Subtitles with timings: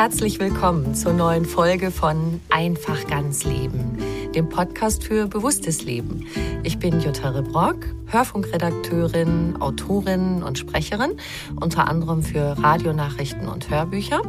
[0.00, 3.98] Herzlich willkommen zur neuen Folge von Einfach ganz Leben,
[4.34, 6.26] dem Podcast für bewusstes Leben.
[6.62, 11.18] Ich bin Jutta Rebrock, Hörfunkredakteurin, Autorin und Sprecherin,
[11.60, 14.22] unter anderem für Radionachrichten und Hörbücher.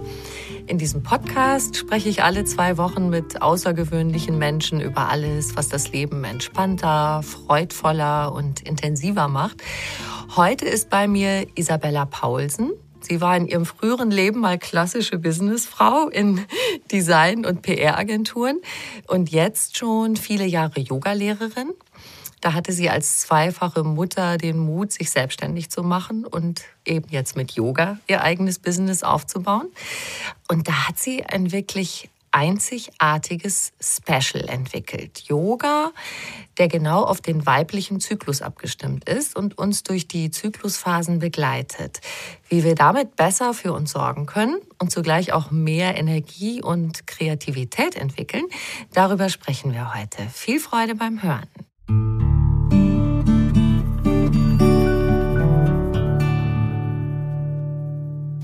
[0.68, 5.94] In diesem Podcast spreche ich alle zwei Wochen mit außergewöhnlichen Menschen über alles, was das
[5.94, 9.64] Leben entspannter, freudvoller und intensiver macht.
[10.36, 12.74] Heute ist bei mir Isabella Paulsen.
[13.02, 16.46] Sie war in ihrem früheren Leben mal klassische Businessfrau in
[16.92, 18.60] Design- und PR-Agenturen
[19.08, 21.72] und jetzt schon viele Jahre Yogalehrerin.
[22.42, 27.38] Da hatte sie als zweifache Mutter den Mut, sich selbstständig zu machen und eben jetzt
[27.38, 29.68] mit Yoga ihr eigenes Business aufzubauen.
[30.48, 35.24] Und da hat sie ein wirklich einzigartiges Special entwickelt.
[35.28, 35.92] Yoga,
[36.58, 42.00] der genau auf den weiblichen Zyklus abgestimmt ist und uns durch die Zyklusphasen begleitet.
[42.48, 47.96] Wie wir damit besser für uns sorgen können und zugleich auch mehr Energie und Kreativität
[47.96, 48.46] entwickeln,
[48.94, 50.28] darüber sprechen wir heute.
[50.30, 51.50] Viel Freude beim Hören.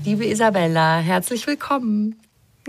[0.04, 2.18] Liebe Isabella, herzlich willkommen.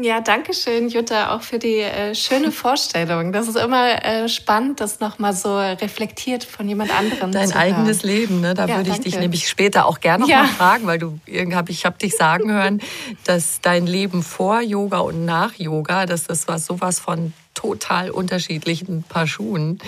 [0.01, 3.33] Ja, danke schön, Jutta, auch für die äh, schöne Vorstellung.
[3.33, 8.03] Das ist immer äh, spannend, das nochmal so reflektiert von jemand anderem Dein zu eigenes
[8.03, 8.09] hören.
[8.09, 8.53] Leben, ne?
[8.53, 9.09] Da Ja, würde ich danke.
[9.09, 10.45] dich nämlich später auch gerne noch Ja.
[10.45, 11.19] fragen, weil du
[11.53, 12.81] hab ich habe dich sagen hören,
[13.25, 19.03] dass dein Leben vor Yoga und nach Yoga, dass das was sowas von total unterschiedlichen
[19.03, 19.79] Paar Schuhen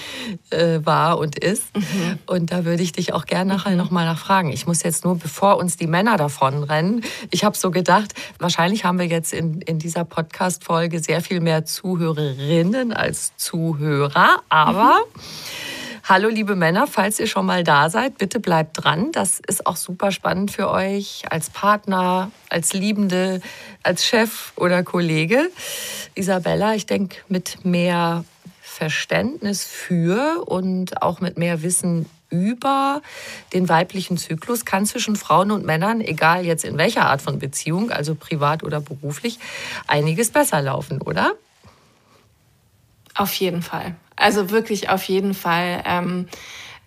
[0.49, 1.73] äh, war und ist.
[1.73, 2.19] Mhm.
[2.25, 4.51] Und da würde ich dich auch gerne nachher noch mal nachfragen.
[4.51, 8.99] Ich muss jetzt nur, bevor uns die Männer davonrennen, ich habe so gedacht, wahrscheinlich haben
[8.99, 14.99] wir jetzt in, in dieser Podcast-Folge sehr viel mehr Zuhörerinnen als Zuhörer, aber
[16.11, 19.13] Hallo liebe Männer, falls ihr schon mal da seid, bitte bleibt dran.
[19.13, 23.39] Das ist auch super spannend für euch als Partner, als Liebende,
[23.81, 25.49] als Chef oder Kollege.
[26.13, 28.25] Isabella, ich denke, mit mehr
[28.61, 33.01] Verständnis für und auch mit mehr Wissen über
[33.53, 37.89] den weiblichen Zyklus kann zwischen Frauen und Männern, egal jetzt in welcher Art von Beziehung,
[37.89, 39.39] also privat oder beruflich,
[39.87, 41.31] einiges besser laufen, oder?
[43.15, 43.95] Auf jeden Fall.
[44.21, 45.83] Also wirklich auf jeden Fall.
[45.85, 46.27] Ähm,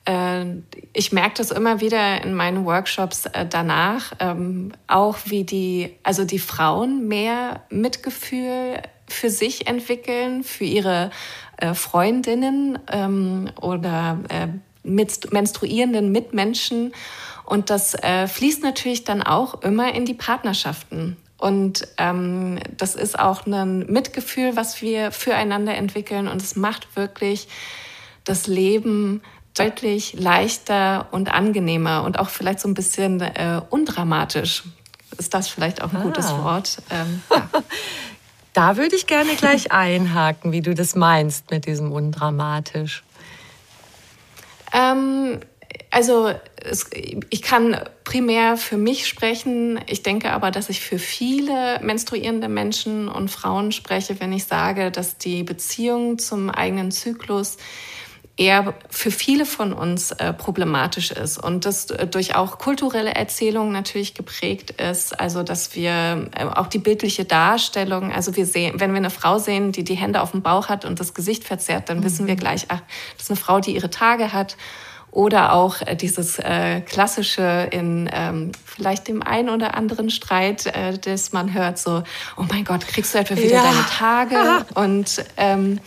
[0.04, 0.44] äh,
[0.92, 6.24] ich merke das immer wieder in meinen Workshops äh, danach, ähm, auch wie die, also
[6.24, 11.10] die Frauen mehr Mitgefühl für sich entwickeln, für ihre
[11.56, 14.48] äh, Freundinnen ähm, oder äh,
[14.82, 16.92] mit, menstruierenden Mitmenschen.
[17.44, 21.16] Und das äh, fließt natürlich dann auch immer in die Partnerschaften.
[21.44, 26.26] Und ähm, das ist auch ein Mitgefühl, was wir füreinander entwickeln.
[26.26, 27.48] Und es macht wirklich
[28.24, 29.20] das Leben
[29.52, 34.62] deutlich leichter und angenehmer und auch vielleicht so ein bisschen äh, undramatisch.
[35.18, 36.44] Ist das vielleicht auch ein gutes Ah.
[36.44, 36.78] Wort?
[36.88, 37.46] Ähm, ja.
[38.54, 43.04] Da würde ich gerne gleich einhaken, wie du das meinst mit diesem undramatisch.
[44.72, 45.40] Ähm,
[45.94, 46.90] also es,
[47.30, 49.78] ich kann primär für mich sprechen.
[49.86, 54.90] Ich denke aber, dass ich für viele menstruierende Menschen und Frauen spreche, wenn ich sage,
[54.90, 57.58] dass die Beziehung zum eigenen Zyklus
[58.36, 63.72] eher für viele von uns äh, problematisch ist und das äh, durch auch kulturelle Erzählungen
[63.72, 65.20] natürlich geprägt ist.
[65.20, 69.38] Also dass wir äh, auch die bildliche Darstellung, also wir sehen, wenn wir eine Frau
[69.38, 72.04] sehen, die die Hände auf dem Bauch hat und das Gesicht verzerrt, dann mhm.
[72.04, 72.82] wissen wir gleich, ach,
[73.16, 74.56] das ist eine Frau, die ihre Tage hat.
[75.14, 80.98] Oder auch äh, dieses äh, klassische in ähm, vielleicht dem einen oder anderen Streit, äh,
[80.98, 82.02] das man hört, so,
[82.36, 83.62] oh mein Gott, kriegst du etwa wieder ja.
[83.62, 84.66] deine Tage?
[84.74, 85.78] Und ähm,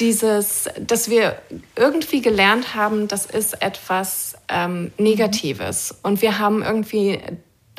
[0.00, 1.40] dieses, dass wir
[1.76, 5.94] irgendwie gelernt haben, das ist etwas ähm, Negatives.
[6.02, 7.20] Und wir haben irgendwie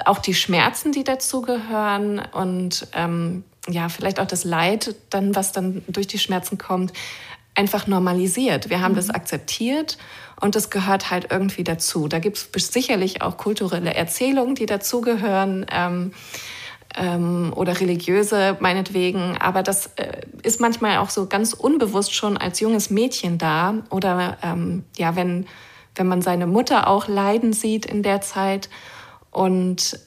[0.06, 5.84] auch die Schmerzen, die dazugehören und ähm, ja, vielleicht auch das Leid, dann, was dann
[5.88, 6.94] durch die Schmerzen kommt,
[7.54, 8.72] einfach normalisiert.
[8.72, 8.98] Wir haben mhm.
[8.98, 10.00] das akzeptiert
[10.42, 12.08] und das gehört halt irgendwie dazu.
[12.08, 15.66] Da gibt es sicherlich auch kulturelle Erzählungen, die dazugehören.
[15.72, 16.12] Ähm,
[16.96, 22.60] ähm, oder religiöse meinetwegen, aber das äh, ist manchmal auch so ganz unbewusst schon als
[22.60, 25.46] junges Mädchen da oder ähm, ja, wenn,
[25.96, 28.70] wenn man seine Mutter auch leiden sieht in der Zeit
[29.30, 30.00] und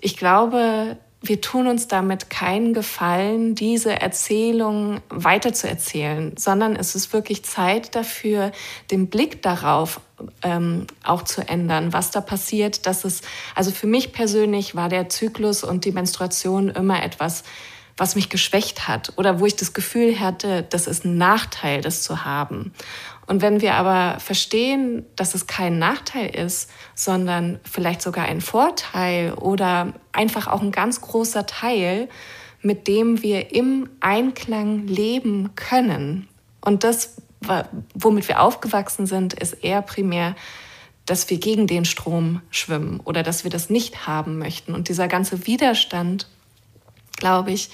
[0.00, 7.44] ich glaube, wir tun uns damit keinen Gefallen, diese Erzählung weiterzuerzählen, sondern es ist wirklich
[7.44, 8.52] Zeit dafür,
[8.90, 10.00] den Blick darauf
[10.42, 12.86] ähm, auch zu ändern, was da passiert.
[12.86, 13.20] Dass es,
[13.54, 17.44] also für mich persönlich war der Zyklus und die Menstruation immer etwas,
[17.98, 22.02] was mich geschwächt hat oder wo ich das Gefühl hatte, das ist ein Nachteil, das
[22.02, 22.72] zu haben.
[23.30, 29.34] Und wenn wir aber verstehen, dass es kein Nachteil ist, sondern vielleicht sogar ein Vorteil
[29.34, 32.08] oder einfach auch ein ganz großer Teil,
[32.60, 36.26] mit dem wir im Einklang leben können.
[36.60, 37.18] Und das,
[37.94, 40.34] womit wir aufgewachsen sind, ist eher primär,
[41.06, 44.74] dass wir gegen den Strom schwimmen oder dass wir das nicht haben möchten.
[44.74, 46.26] Und dieser ganze Widerstand,
[47.16, 47.70] glaube ich,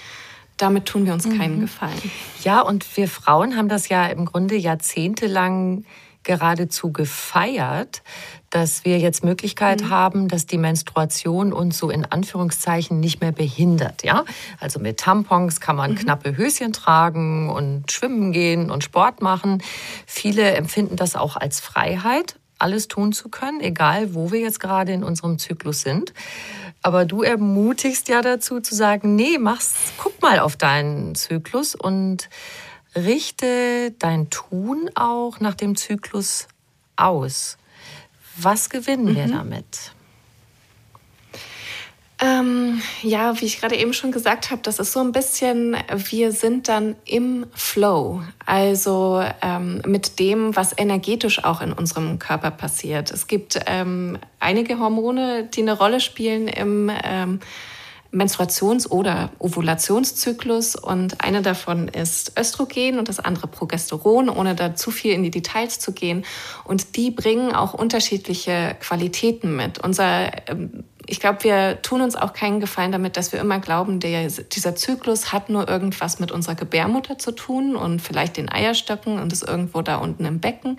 [0.56, 1.61] damit tun wir uns keinen mhm.
[1.61, 2.11] Gefallen.
[2.43, 5.85] Ja, und wir Frauen haben das ja im Grunde jahrzehntelang
[6.26, 8.03] geradezu gefeiert,
[8.50, 9.91] dass wir jetzt Möglichkeit mhm.
[9.91, 14.03] haben, dass die Menstruation uns so in Anführungszeichen nicht mehr behindert.
[14.03, 14.25] Ja,
[14.61, 15.97] also mit Tampons kann man mhm.
[15.97, 19.62] knappe Höschen tragen und schwimmen gehen und Sport machen.
[20.05, 24.93] Viele empfinden das auch als Freiheit, alles tun zu können, egal wo wir jetzt gerade
[24.93, 26.12] in unserem Zyklus sind.
[26.87, 32.29] Aber du ermutigst ja dazu zu sagen, nee, mach's, guck mal auf deinen Zyklus und
[32.94, 36.47] richte dein Tun auch nach dem Zyklus
[36.94, 37.59] aus.
[38.37, 39.17] Was gewinnen mhm.
[39.17, 39.95] wir damit?
[42.19, 46.33] Ähm, ja, wie ich gerade eben schon gesagt habe, das ist so ein bisschen, wir
[46.33, 53.11] sind dann im Flow, also ähm, mit dem, was energetisch auch in unserem Körper passiert.
[53.11, 57.41] Es gibt ähm, einige Hormone, die eine Rolle spielen im ähm,
[58.13, 64.91] Menstruations- oder Ovulationszyklus und eine davon ist Östrogen und das andere Progesteron, ohne da zu
[64.91, 66.25] viel in die Details zu gehen.
[66.65, 69.79] Und die bringen auch unterschiedliche Qualitäten mit.
[69.79, 74.00] Unser ähm, ich glaube, wir tun uns auch keinen Gefallen damit, dass wir immer glauben,
[74.00, 79.20] der, dieser Zyklus hat nur irgendwas mit unserer Gebärmutter zu tun und vielleicht den Eierstöcken
[79.20, 80.79] und ist irgendwo da unten im Becken,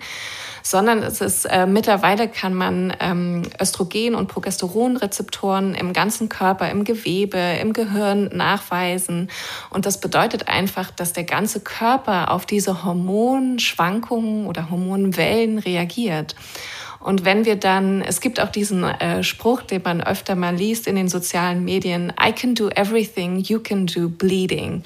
[0.62, 6.84] sondern es ist äh, mittlerweile kann man ähm, Östrogen- und Progesteronrezeptoren im ganzen Körper, im
[6.84, 9.30] Gewebe, im Gehirn nachweisen.
[9.70, 16.34] Und das bedeutet einfach, dass der ganze Körper auf diese Hormonschwankungen oder Hormonwellen reagiert.
[17.00, 20.86] Und wenn wir dann, es gibt auch diesen äh, Spruch, den man öfter mal liest
[20.86, 24.82] in den sozialen Medien, I can do everything, you can do bleeding.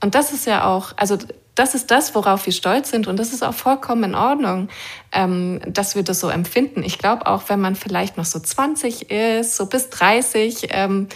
[0.00, 1.18] Und das ist ja auch, also
[1.54, 4.68] das ist das, worauf wir stolz sind und das ist auch vollkommen in Ordnung,
[5.10, 6.84] ähm, dass wir das so empfinden.
[6.84, 11.08] Ich glaube auch, wenn man vielleicht noch so 20 ist, so bis 30, ähm,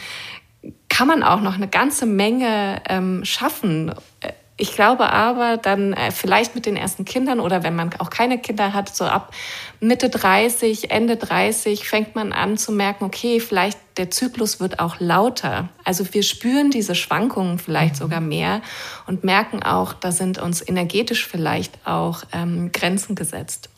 [0.88, 6.10] kann man auch noch eine ganze Menge ähm, schaffen äh, ich glaube aber dann äh,
[6.10, 9.34] vielleicht mit den ersten Kindern oder wenn man auch keine Kinder hat, so ab
[9.80, 15.00] Mitte 30, Ende 30 fängt man an zu merken, okay, vielleicht der Zyklus wird auch
[15.00, 15.70] lauter.
[15.84, 17.98] Also wir spüren diese Schwankungen vielleicht mhm.
[17.98, 18.60] sogar mehr
[19.06, 23.70] und merken auch, da sind uns energetisch vielleicht auch ähm, Grenzen gesetzt.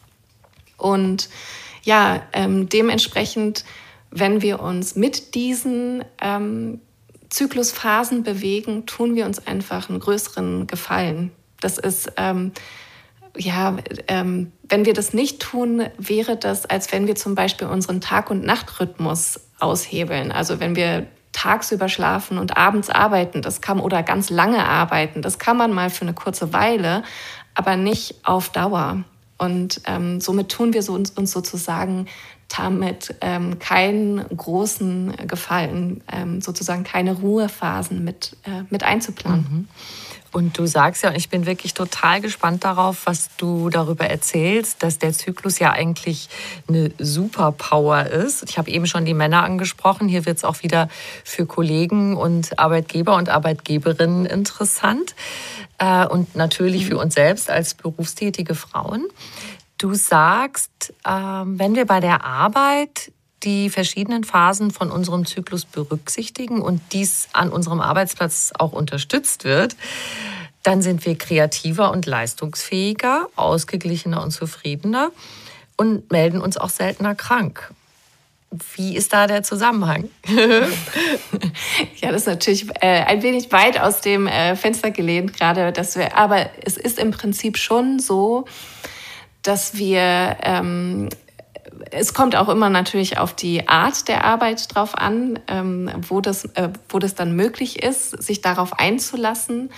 [0.77, 1.29] Und
[1.85, 3.65] ja, ähm, dementsprechend,
[4.11, 6.81] wenn wir uns mit diesen ähm,
[7.35, 11.33] Zyklusphasen bewegen, tun wir uns einfach einen größeren Gefallen.
[11.61, 12.53] Das ist, ähm,
[13.37, 13.77] ja,
[14.07, 18.31] ähm, wenn wir das nicht tun, wäre das, als wenn wir zum Beispiel unseren Tag-
[18.31, 20.31] und Nachtrhythmus aushebeln.
[20.31, 25.41] Also wenn wir tagsüber schlafen und abends arbeiten, das kann oder ganz lange arbeiten, das
[25.41, 27.03] kann man mal für eine kurze Weile,
[27.55, 29.03] aber nicht auf Dauer.
[29.39, 32.07] Und ähm, somit tun wir so uns, uns sozusagen
[32.57, 39.47] damit ähm, keinen großen Gefallen, ähm, sozusagen keine Ruhephasen mit, äh, mit einzuplanen.
[39.51, 39.69] Mhm.
[40.35, 44.83] Und du sagst ja, und ich bin wirklich total gespannt darauf, was du darüber erzählst,
[44.83, 46.29] dass der Zyklus ja eigentlich
[46.67, 48.43] eine Superpower ist.
[48.51, 50.09] Ich habe eben schon die Männer angesprochen.
[50.09, 50.89] Hier wird es auch wieder
[51.23, 55.15] für Kollegen und Arbeitgeber und Arbeitgeberinnen interessant.
[55.79, 59.07] Äh, und natürlich für uns selbst als berufstätige Frauen.
[59.85, 63.13] Du sagst, ähm, wenn wir bei der Arbeit
[63.43, 69.77] die verschiedenen Phasen von unserem Zyklus berücksichtigen und dies an unserem Arbeitsplatz auch unterstützt wird,
[70.63, 75.11] dann sind wir kreativer und leistungsfähiger, ausgeglichener und zufriedener
[75.77, 77.71] und melden uns auch seltener krank.
[78.77, 80.09] Wie ist da der Zusammenhang?
[81.97, 85.95] ja, das ist natürlich äh, ein wenig weit aus dem äh, Fenster gelehnt, gerade dass
[85.97, 88.47] wir, aber es ist im Prinzip schon so,
[89.45, 91.09] dass wir ähm,
[91.91, 96.45] es kommt auch immer natürlich auf die Art der Arbeit drauf an, ähm, wo, das,
[96.55, 99.71] äh, wo das dann möglich ist, sich darauf einzulassen.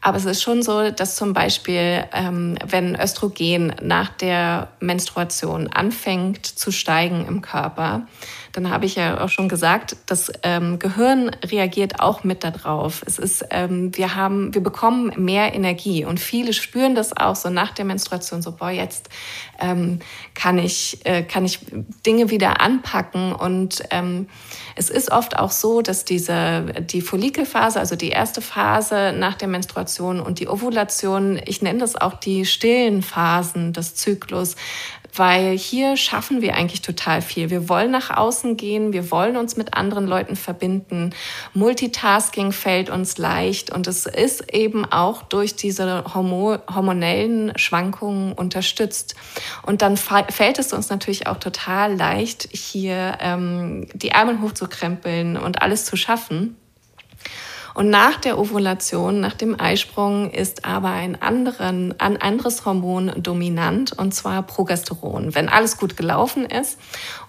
[0.00, 6.46] Aber es ist schon so, dass zum Beispiel, ähm, wenn Östrogen nach der Menstruation anfängt
[6.46, 8.06] zu steigen im Körper,
[8.52, 13.02] dann habe ich ja auch schon gesagt, das ähm, Gehirn reagiert auch mit darauf.
[13.06, 17.48] Es ist, ähm, wir haben, wir bekommen mehr Energie und viele spüren das auch so
[17.48, 19.08] nach der Menstruation so, boah, jetzt
[19.58, 20.00] ähm,
[20.34, 21.60] kann ich, äh, kann ich
[22.04, 24.28] Dinge wieder anpacken und ähm,
[24.76, 29.48] es ist oft auch so, dass diese, die Follikelphase, also die erste Phase nach der
[29.48, 34.56] Menstruation und die Ovulation, ich nenne das auch die stillen Phasen des Zyklus,
[35.14, 37.50] weil hier schaffen wir eigentlich total viel.
[37.50, 41.10] Wir wollen nach außen gehen, wir wollen uns mit anderen Leuten verbinden.
[41.54, 49.14] Multitasking fällt uns leicht und es ist eben auch durch diese hormonellen Schwankungen unterstützt.
[49.62, 55.60] Und dann fällt es uns natürlich auch total leicht, hier ähm, die Ärmel hochzukrempeln und
[55.60, 56.56] alles zu schaffen.
[57.74, 63.92] Und nach der Ovulation, nach dem Eisprung, ist aber ein, anderen, ein anderes Hormon dominant,
[63.98, 65.34] und zwar Progesteron.
[65.34, 66.78] Wenn alles gut gelaufen ist,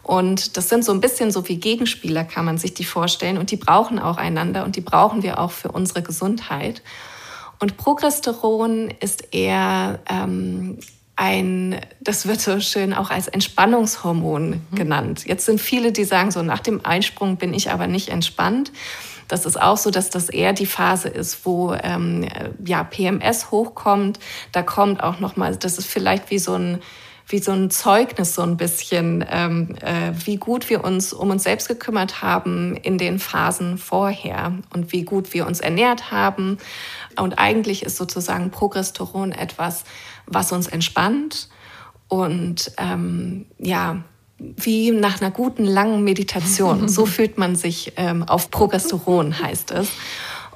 [0.02, 3.52] und das sind so ein bisschen so wie Gegenspieler, kann man sich die vorstellen, und
[3.52, 6.82] die brauchen auch einander und die brauchen wir auch für unsere Gesundheit.
[7.60, 10.80] Und Progesteron ist eher ähm,
[11.16, 14.76] ein, das wird so schön auch als Entspannungshormon mhm.
[14.76, 15.26] genannt.
[15.26, 18.72] Jetzt sind viele, die sagen, so nach dem Einsprung bin ich aber nicht entspannt.
[19.28, 22.28] Das ist auch so, dass das eher die Phase ist, wo ähm,
[22.66, 24.20] ja, PMS hochkommt.
[24.52, 26.80] Da kommt auch nochmal, das ist vielleicht wie so ein
[27.28, 31.44] wie so ein Zeugnis so ein bisschen, ähm, äh, wie gut wir uns um uns
[31.44, 36.58] selbst gekümmert haben in den Phasen vorher und wie gut wir uns ernährt haben.
[37.20, 39.84] Und eigentlich ist sozusagen Progesteron etwas,
[40.26, 41.50] was uns entspannt
[42.08, 44.04] und ähm, ja,
[44.38, 46.88] wie nach einer guten langen Meditation.
[46.94, 49.90] So fühlt man sich ähm, auf Progesteron, heißt es.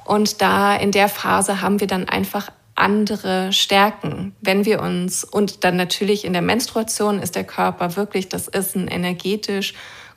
[0.04, 4.34] Und da in der Phase haben wir dann einfach andere Stärken.
[4.40, 8.76] Wenn wir uns, und dann natürlich in der Menstruation ist der Körper wirklich, das ist
[8.76, 9.74] eine energetisch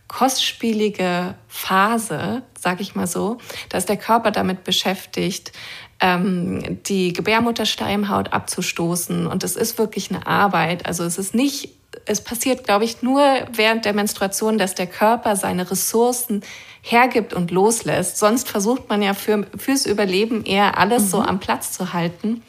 [0.07, 3.37] kostspielige Phase, sag ich mal so.
[3.69, 5.53] Da ist der Körper damit beschäftigt,
[6.01, 9.27] ähm, die Gebärmutterschleimhaut abzustoßen.
[9.27, 10.85] Und es ist wirklich eine Arbeit.
[10.85, 11.69] Also es ist nicht
[12.05, 13.21] es passiert, glaube ich, nur
[13.53, 16.41] während der Menstruation, dass der Körper seine Ressourcen
[16.81, 18.17] hergibt und loslässt.
[18.17, 21.07] Sonst versucht man ja für, fürs Überleben eher alles mhm.
[21.07, 22.41] so am Platz zu halten.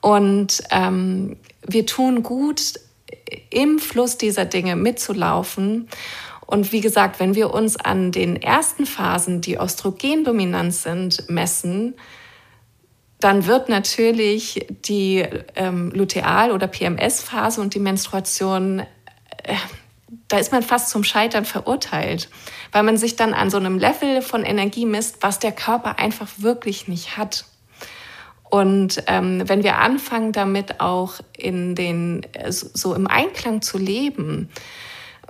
[0.00, 2.74] Und ähm, wir tun gut,
[3.50, 5.88] im Fluss dieser Dinge mitzulaufen.
[6.46, 11.94] Und wie gesagt, wenn wir uns an den ersten Phasen, die östrogendominant sind, messen,
[13.20, 18.80] dann wird natürlich die ähm, Luteal- oder PMS-Phase und die Menstruation,
[19.42, 19.54] äh,
[20.28, 22.28] da ist man fast zum Scheitern verurteilt,
[22.72, 26.28] weil man sich dann an so einem Level von Energie misst, was der Körper einfach
[26.38, 27.44] wirklich nicht hat.
[28.54, 34.48] Und ähm, wenn wir anfangen, damit auch in den, äh, so im Einklang zu leben,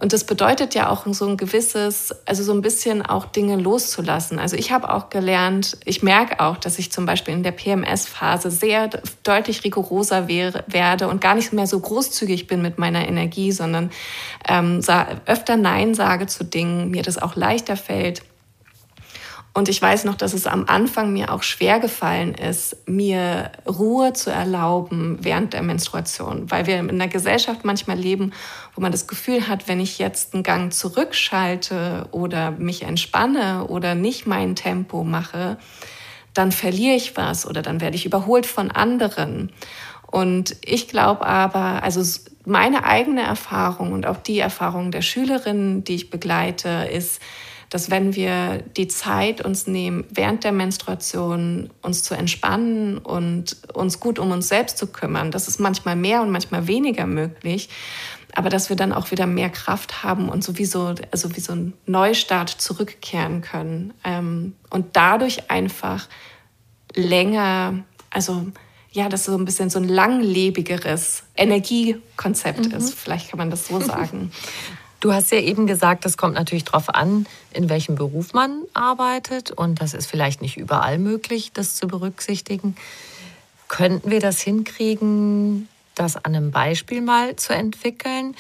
[0.05, 4.39] und das bedeutet ja auch so ein gewisses, also so ein bisschen auch Dinge loszulassen.
[4.39, 8.51] Also ich habe auch gelernt, ich merke auch, dass ich zum Beispiel in der PMS-Phase
[8.51, 8.91] sehr
[9.23, 13.89] deutlich rigoroser wäre, werde und gar nicht mehr so großzügig bin mit meiner Energie, sondern
[14.47, 14.83] ähm,
[15.25, 18.21] öfter Nein sage zu Dingen, mir das auch leichter fällt
[19.57, 24.13] und ich weiß noch, dass es am Anfang mir auch schwer gefallen ist, mir Ruhe
[24.13, 28.33] zu erlauben während der Menstruation, weil wir in einer Gesellschaft manchmal leben,
[28.75, 33.95] wo man das Gefühl hat, wenn ich jetzt einen Gang zurückschalte oder mich entspanne oder
[33.95, 35.57] nicht mein Tempo mache,
[36.35, 39.53] dann verliere ich was oder dann werde ich überholt von anderen.
[40.11, 42.03] Und ich glaube aber, also
[42.45, 47.23] meine eigene Erfahrung und auch die Erfahrung der Schülerinnen, die ich begleite, ist,
[47.75, 53.99] dass wenn wir die Zeit uns nehmen, während der Menstruation uns zu entspannen und uns
[53.99, 57.69] gut um uns selbst zu kümmern, das ist manchmal mehr und manchmal weniger möglich,
[58.33, 61.73] aber dass wir dann auch wieder mehr Kraft haben und sowieso also wie so ein
[61.85, 66.07] Neustart zurückkehren können ähm, und dadurch einfach
[66.95, 68.47] länger, also
[68.93, 72.77] ja, das so ein bisschen so ein langlebigeres Energiekonzept mhm.
[72.77, 72.95] ist.
[72.95, 74.31] Vielleicht kann man das so sagen.
[75.05, 79.51] Du hast ja eben gesagt, es kommt natürlich darauf an, in welchem Beruf man arbeitet.
[79.51, 82.75] Und das ist vielleicht nicht überall möglich, das zu berücksichtigen.
[83.69, 88.35] Könnten wir das hinkriegen, das an einem Beispiel mal zu entwickeln?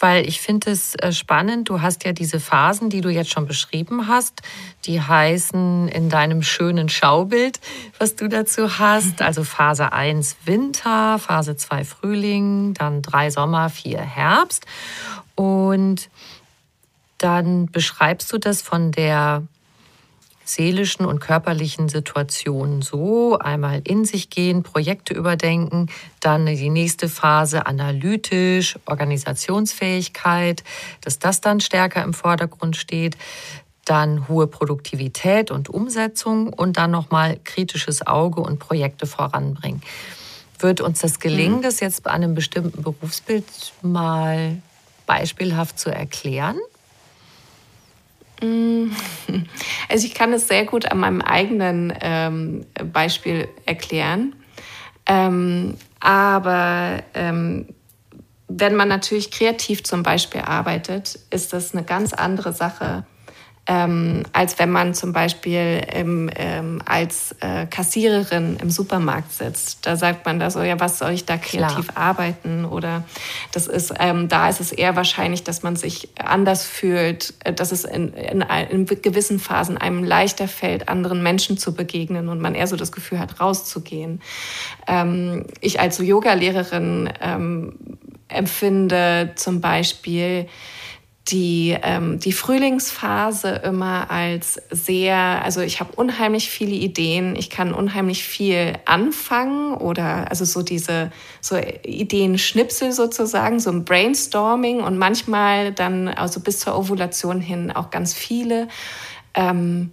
[0.00, 1.70] weil ich finde es äh, spannend.
[1.70, 4.42] Du hast ja diese Phasen, die du jetzt schon beschrieben hast,
[4.84, 7.58] die heißen in deinem schönen Schaubild,
[7.98, 9.22] was du dazu hast.
[9.22, 14.66] Also Phase 1 Winter, Phase 2 Frühling, dann 3 Sommer, 4 Herbst.
[15.34, 16.08] Und
[17.18, 19.42] dann beschreibst du das von der
[20.44, 23.38] seelischen und körperlichen Situationen so.
[23.38, 25.88] Einmal in sich gehen, Projekte überdenken,
[26.20, 30.62] dann die nächste Phase analytisch, Organisationsfähigkeit,
[31.00, 33.16] dass das dann stärker im Vordergrund steht.
[33.86, 39.82] Dann hohe Produktivität und Umsetzung und dann nochmal kritisches Auge und Projekte voranbringen.
[40.58, 41.62] Wird uns das gelingen, mhm.
[41.62, 43.44] das jetzt bei einem bestimmten Berufsbild
[43.82, 44.62] mal
[45.06, 46.58] beispielhaft zu erklären?
[48.42, 48.90] Mm.
[49.88, 54.34] Also ich kann es sehr gut an meinem eigenen ähm, Beispiel erklären.
[55.06, 57.68] Ähm, aber ähm,
[58.48, 63.04] wenn man natürlich kreativ zum Beispiel arbeitet, ist das eine ganz andere Sache,
[63.66, 69.86] ähm, als wenn man zum Beispiel im, ähm, als äh, Kassiererin im Supermarkt sitzt.
[69.86, 72.08] Da sagt man da so, ja, was soll ich da kreativ Klar.
[72.08, 72.66] arbeiten?
[72.66, 73.04] Oder
[73.52, 77.72] das ist, ähm, da ist es eher wahrscheinlich, dass man sich anders fühlt, äh, dass
[77.72, 82.54] es in, in, in, gewissen Phasen einem leichter fällt, anderen Menschen zu begegnen und man
[82.54, 84.20] eher so das Gefühl hat, rauszugehen.
[84.86, 87.76] Ähm, ich als Yoga-Lehrerin ähm,
[88.28, 90.48] empfinde zum Beispiel,
[91.28, 97.72] die, ähm, die Frühlingsphase immer als sehr, also ich habe unheimlich viele Ideen, ich kann
[97.72, 101.10] unheimlich viel anfangen oder also so diese
[101.40, 107.90] so Ideen-Schnipsel sozusagen, so ein Brainstorming und manchmal dann also bis zur Ovulation hin auch
[107.90, 108.68] ganz viele.
[109.32, 109.92] Ähm,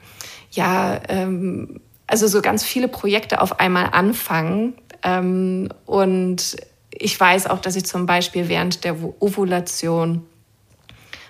[0.51, 4.73] ja, ähm, also so ganz viele Projekte auf einmal anfangen.
[5.01, 6.57] Ähm, und
[6.91, 10.25] ich weiß auch, dass ich zum Beispiel während der Ovulation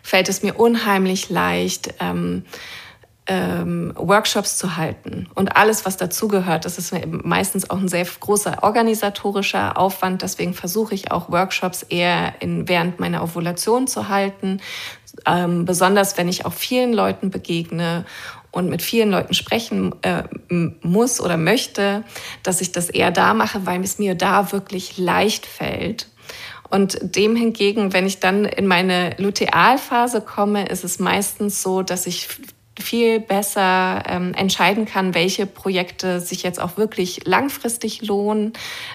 [0.04, 2.44] fällt es mir unheimlich leicht, ähm,
[3.28, 5.28] ähm, Workshops zu halten.
[5.36, 10.22] Und alles, was dazugehört, das ist meistens auch ein sehr großer organisatorischer Aufwand.
[10.22, 14.60] Deswegen versuche ich auch Workshops eher in, während meiner Ovulation zu halten.
[15.26, 18.06] Ähm, besonders wenn ich auch vielen Leuten begegne
[18.52, 20.24] und mit vielen Leuten sprechen äh,
[20.82, 22.04] muss oder möchte,
[22.44, 26.08] dass ich das eher da mache, weil es mir da wirklich leicht fällt.
[26.72, 32.08] Und dem hingegen, wenn ich dann in meine Lutealphase komme, ist es meistens so, dass
[32.08, 32.30] ich
[32.80, 38.54] viel besser ähm, entscheiden kann, welche Projekte sich jetzt auch wirklich langfristig lohnen,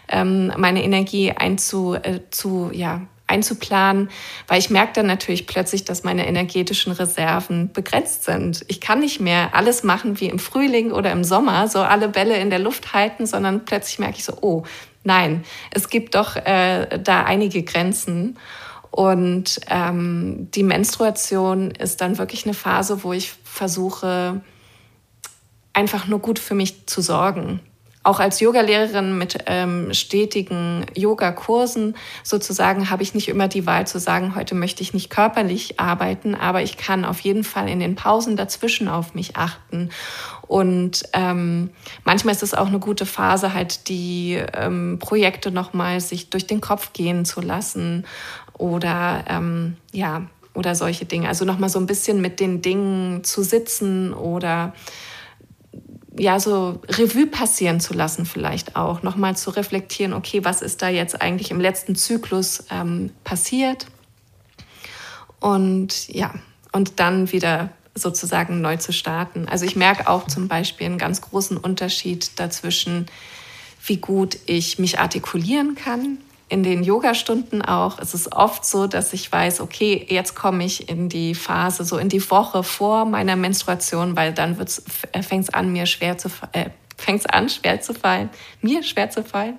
[0.08, 4.08] ähm, meine Energie einzu, äh, zu, ja, einzuplanen,
[4.46, 8.64] weil ich merke dann natürlich plötzlich, dass meine energetischen Reserven begrenzt sind.
[8.68, 12.36] Ich kann nicht mehr alles machen wie im Frühling oder im Sommer, so alle Bälle
[12.36, 14.62] in der Luft halten, sondern plötzlich merke ich so, oh,
[15.06, 18.36] Nein, es gibt doch äh, da einige Grenzen.
[18.90, 24.40] Und ähm, die Menstruation ist dann wirklich eine Phase, wo ich versuche,
[25.72, 27.60] einfach nur gut für mich zu sorgen.
[28.06, 33.98] Auch als Yogalehrerin mit ähm, stetigen Yogakursen sozusagen habe ich nicht immer die Wahl zu
[33.98, 37.96] sagen, heute möchte ich nicht körperlich arbeiten, aber ich kann auf jeden Fall in den
[37.96, 39.90] Pausen dazwischen auf mich achten
[40.46, 41.70] und ähm,
[42.04, 46.60] manchmal ist es auch eine gute Phase, halt die ähm, Projekte nochmal sich durch den
[46.60, 48.06] Kopf gehen zu lassen
[48.56, 50.22] oder ähm, ja,
[50.54, 51.26] oder solche Dinge.
[51.26, 54.74] Also nochmal so ein bisschen mit den Dingen zu sitzen oder
[56.18, 60.88] ja, so Revue passieren zu lassen vielleicht auch, nochmal zu reflektieren, okay, was ist da
[60.88, 63.86] jetzt eigentlich im letzten Zyklus ähm, passiert?
[65.40, 66.34] Und ja,
[66.72, 69.48] und dann wieder sozusagen neu zu starten.
[69.48, 73.06] Also ich merke auch zum Beispiel einen ganz großen Unterschied dazwischen,
[73.84, 76.18] wie gut ich mich artikulieren kann.
[76.48, 80.88] In den Yogastunden auch ist es oft so, dass ich weiß, okay, jetzt komme ich
[80.88, 85.72] in die Phase, so in die Woche vor meiner Menstruation, weil dann fängt es an,
[85.72, 88.30] mir schwer zu äh, fängt's an, schwer zu fallen,
[88.62, 89.58] mir schwer zu fallen,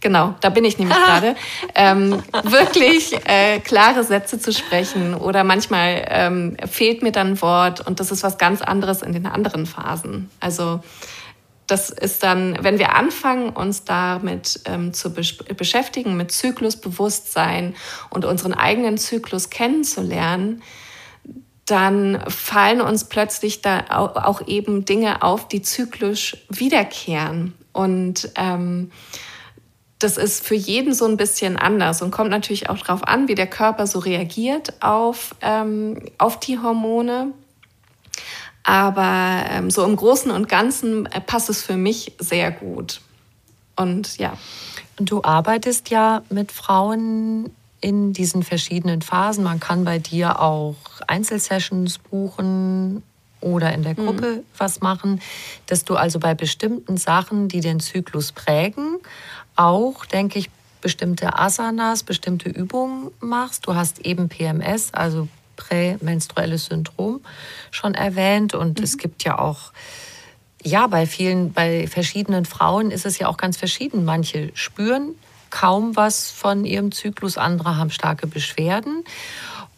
[0.00, 1.36] Genau, da bin ich nämlich gerade.
[1.74, 7.86] Ähm, wirklich äh, klare Sätze zu sprechen oder manchmal ähm, fehlt mir dann ein Wort
[7.86, 10.30] und das ist was ganz anderes in den anderen Phasen.
[10.40, 10.80] Also
[11.70, 17.74] das ist dann, wenn wir anfangen, uns damit ähm, zu besch beschäftigen, mit Zyklusbewusstsein
[18.10, 20.62] und unseren eigenen Zyklus kennenzulernen,
[21.66, 27.54] dann fallen uns plötzlich da auch eben Dinge auf, die zyklisch wiederkehren.
[27.72, 28.90] Und ähm,
[30.00, 33.34] das ist für jeden so ein bisschen anders und kommt natürlich auch darauf an, wie
[33.34, 37.32] der Körper so reagiert auf, ähm, auf die Hormone.
[38.62, 43.00] Aber ähm, so im Großen und Ganzen äh, passt es für mich sehr gut.
[43.76, 44.36] Und ja.
[44.96, 49.44] Du arbeitest ja mit Frauen in diesen verschiedenen Phasen.
[49.44, 53.02] Man kann bei dir auch Einzelsessions buchen
[53.40, 54.06] oder in der mhm.
[54.06, 54.44] Gruppe mhm.
[54.58, 55.20] was machen,
[55.66, 58.98] dass du also bei bestimmten Sachen, die den Zyklus prägen,
[59.56, 63.66] auch, denke ich, bestimmte Asanas, bestimmte Übungen machst.
[63.66, 65.28] Du hast eben PMS, also
[65.60, 67.20] prämenstruelles Syndrom,
[67.70, 68.54] schon erwähnt.
[68.54, 68.84] Und mhm.
[68.84, 69.72] es gibt ja auch,
[70.62, 74.04] ja, bei vielen, bei verschiedenen Frauen ist es ja auch ganz verschieden.
[74.04, 75.14] Manche spüren
[75.50, 79.04] kaum was von ihrem Zyklus, andere haben starke Beschwerden.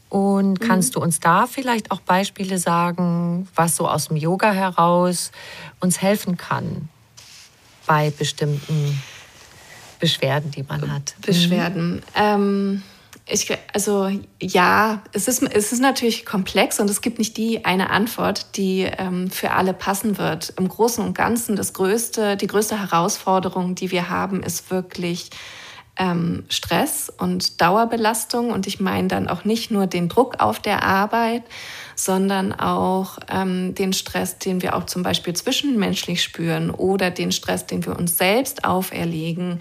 [0.08, 0.66] Und mhm.
[0.66, 0.94] kannst mhm.
[0.94, 5.32] du uns da vielleicht auch Beispiele sagen, was so aus dem Yoga heraus
[5.80, 6.88] uns helfen kann
[7.86, 9.02] bei bestimmten
[9.98, 11.14] Beschwerden, die man hat?
[11.22, 11.94] Beschwerden.
[11.94, 12.02] Mhm.
[12.14, 12.82] Ähm,
[13.26, 17.90] ich, also ja, es ist, es ist natürlich komplex und es gibt nicht die eine
[17.90, 20.54] Antwort, die ähm, für alle passen wird.
[20.58, 25.30] Im Großen und Ganzen das größte, die größte Herausforderung, die wir haben, ist wirklich
[25.96, 28.50] ähm, Stress und Dauerbelastung.
[28.50, 31.44] Und ich meine dann auch nicht nur den Druck auf der Arbeit,
[31.94, 37.66] sondern auch ähm, den Stress, den wir auch zum Beispiel zwischenmenschlich spüren oder den Stress,
[37.66, 39.60] den wir uns selbst auferlegen,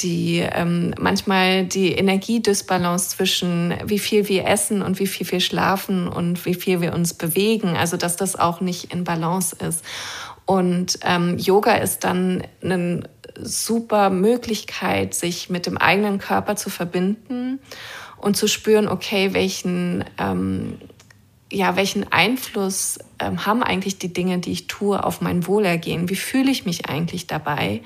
[0.00, 6.08] die ähm, manchmal die Energiedisbalance zwischen wie viel wir essen und wie viel wir schlafen
[6.08, 9.84] und wie viel wir uns bewegen, also dass das auch nicht in Balance ist.
[10.46, 13.08] Und ähm, Yoga ist dann ein
[13.40, 17.60] super Möglichkeit, sich mit dem eigenen Körper zu verbinden
[18.18, 20.78] und zu spüren, okay, welchen, ähm,
[21.50, 26.08] ja, welchen Einfluss ähm, haben eigentlich die Dinge, die ich tue, auf mein Wohlergehen?
[26.08, 27.82] Wie fühle ich mich eigentlich dabei?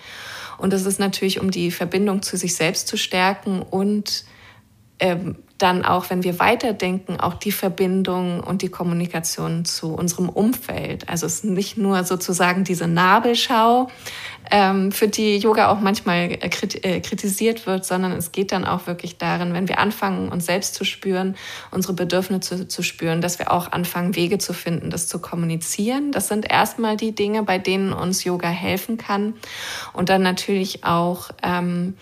[0.58, 4.24] Und das ist natürlich, um die Verbindung zu sich selbst zu stärken und
[4.98, 11.08] ähm, dann auch, wenn wir weiterdenken, auch die Verbindung und die Kommunikation zu unserem Umfeld.
[11.08, 13.88] Also es ist nicht nur sozusagen diese Nabelschau,
[14.50, 16.48] ähm, für die Yoga auch manchmal äh,
[16.82, 20.74] äh, kritisiert wird, sondern es geht dann auch wirklich darin, wenn wir anfangen, uns selbst
[20.74, 21.36] zu spüren,
[21.70, 26.12] unsere Bedürfnisse zu, zu spüren, dass wir auch anfangen, Wege zu finden, das zu kommunizieren.
[26.12, 29.34] Das sind erstmal die Dinge, bei denen uns Yoga helfen kann.
[29.92, 31.94] Und dann natürlich auch ähm,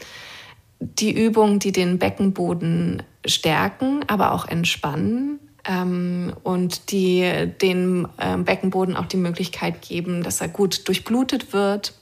[0.78, 8.96] die Übungen, die den Beckenboden stärken, aber auch entspannen ähm, und die dem äh, Beckenboden
[8.96, 11.92] auch die Möglichkeit geben, dass er gut durchblutet wird.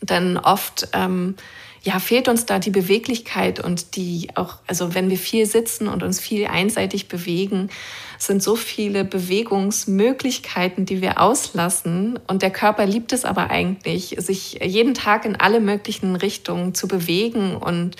[0.00, 1.34] Denn oft ähm,
[1.82, 6.02] ja, fehlt uns da die Beweglichkeit und die auch, also wenn wir viel sitzen und
[6.02, 7.70] uns viel einseitig bewegen,
[8.18, 12.18] sind so viele Bewegungsmöglichkeiten, die wir auslassen.
[12.26, 16.88] Und der Körper liebt es aber eigentlich, sich jeden Tag in alle möglichen Richtungen zu
[16.88, 17.96] bewegen und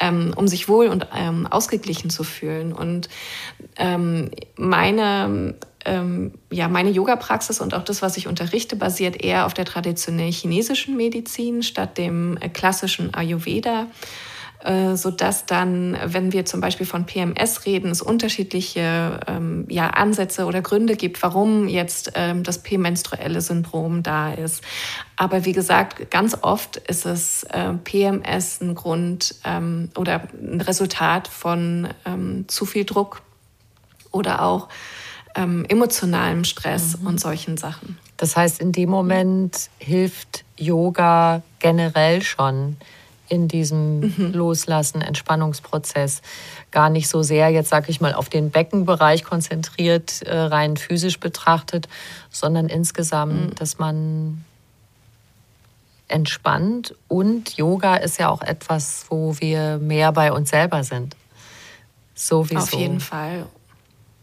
[0.00, 2.72] ähm, um sich wohl und ähm, ausgeglichen zu fühlen.
[2.72, 3.08] Und
[3.76, 9.54] ähm, meine ähm, ja, meine Yoga-Praxis und auch das, was ich unterrichte, basiert eher auf
[9.54, 13.86] der traditionell chinesischen Medizin statt dem äh, klassischen Ayurveda.
[14.62, 19.88] Äh, so dass dann, wenn wir zum Beispiel von PMS reden, es unterschiedliche ähm, ja,
[19.88, 24.62] Ansätze oder Gründe gibt, warum jetzt ähm, das prämenstruelle Syndrom da ist.
[25.16, 31.26] Aber wie gesagt, ganz oft ist es äh, PMS ein Grund ähm, oder ein Resultat
[31.26, 33.22] von ähm, zu viel Druck
[34.12, 34.68] oder auch
[35.34, 37.06] ähm, emotionalem Stress mhm.
[37.06, 37.98] und solchen Sachen.
[38.16, 42.76] Das heißt, in dem Moment hilft Yoga generell schon
[43.28, 44.32] in diesem mhm.
[44.34, 46.20] Loslassen, Entspannungsprozess.
[46.72, 51.20] Gar nicht so sehr, jetzt sage ich mal, auf den Beckenbereich konzentriert, äh, rein physisch
[51.20, 51.88] betrachtet,
[52.30, 53.54] sondern insgesamt, mhm.
[53.54, 54.44] dass man
[56.08, 56.94] entspannt.
[57.06, 61.16] Und Yoga ist ja auch etwas, wo wir mehr bei uns selber sind.
[62.14, 62.58] Sowieso.
[62.58, 63.46] Auf jeden Fall.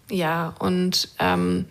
[0.09, 1.65] Ja, und ähm,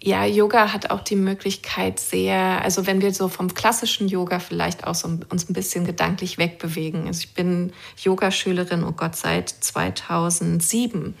[0.00, 4.86] ja, Yoga hat auch die Möglichkeit sehr, also wenn wir so vom klassischen Yoga vielleicht
[4.86, 7.08] auch so uns ein bisschen gedanklich wegbewegen.
[7.08, 11.14] Also ich bin Yogaschülerin, oh Gott, seit 2007.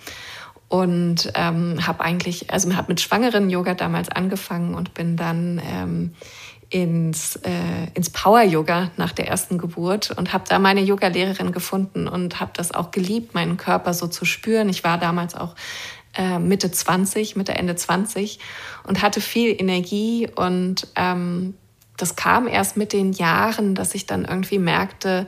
[0.68, 6.14] und ähm, habe eigentlich, also habe mit schwangeren Yoga damals angefangen und bin dann ähm,
[6.70, 12.06] ins, äh, ins Power Yoga nach der ersten Geburt und habe da meine Yoga-Lehrerin gefunden
[12.06, 14.68] und habe das auch geliebt, meinen Körper so zu spüren.
[14.68, 15.54] Ich war damals auch
[16.14, 18.38] äh, Mitte 20, Mitte Ende 20
[18.84, 21.54] und hatte viel Energie und ähm,
[21.96, 25.26] das kam erst mit den Jahren, dass ich dann irgendwie merkte,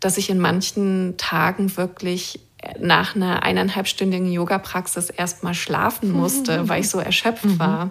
[0.00, 2.40] dass ich in manchen Tagen wirklich
[2.80, 7.58] nach einer eineinhalbstündigen Yoga-Praxis erstmal schlafen musste, weil ich so erschöpft mhm.
[7.58, 7.90] war.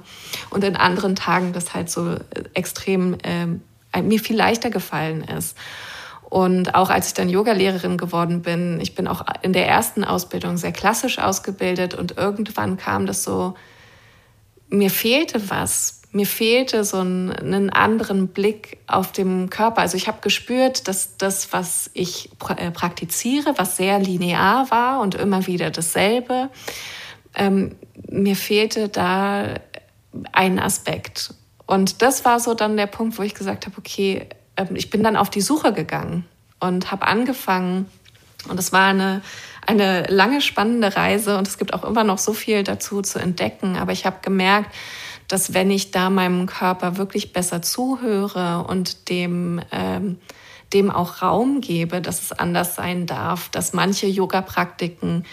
[0.50, 2.18] Und in anderen Tagen das halt so
[2.54, 5.58] extrem äh, mir viel leichter gefallen ist.
[6.34, 10.58] Und auch als ich dann Yogalehrerin geworden bin, ich bin auch in der ersten Ausbildung
[10.58, 13.54] sehr klassisch ausgebildet und irgendwann kam das so,
[14.70, 19.82] mir fehlte was mir fehlte so ein, einen anderen Blick auf den Körper.
[19.82, 25.16] Also ich habe gespürt, dass das, was ich äh, praktiziere, was sehr linear war und
[25.16, 26.50] immer wieder dasselbe,
[27.36, 27.76] ähm,
[28.10, 29.56] mir fehlte da
[30.32, 31.34] ein Aspekt.
[31.66, 35.02] Und das war so dann der Punkt, wo ich gesagt habe, okay, äh, ich bin
[35.02, 36.26] dann auf die Suche gegangen
[36.60, 37.88] und habe angefangen,
[38.50, 39.22] und es war eine,
[39.66, 43.78] eine lange spannende Reise und es gibt auch immer noch so viel dazu zu entdecken,
[43.78, 44.70] aber ich habe gemerkt,
[45.34, 50.20] dass wenn ich da meinem Körper wirklich besser zuhöre und dem, ähm,
[50.74, 55.26] dem auch Raum gebe, dass es anders sein darf, dass manche Yoga-Praktiken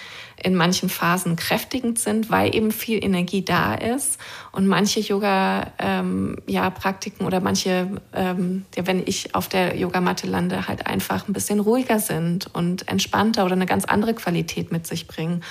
[0.43, 4.19] in manchen Phasen kräftigend sind, weil eben viel Energie da ist
[4.53, 10.67] und manche Yoga-Praktiken ähm, ja, oder manche, ähm, ja, wenn ich auf der Yogamatte lande,
[10.67, 15.07] halt einfach ein bisschen ruhiger sind und entspannter oder eine ganz andere Qualität mit sich
[15.07, 15.43] bringen.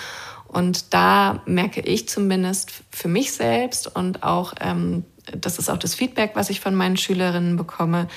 [0.49, 5.93] Und da merke ich zumindest für mich selbst und auch, ähm, das ist auch das
[5.93, 8.07] Feedback, was ich von meinen Schülerinnen bekomme,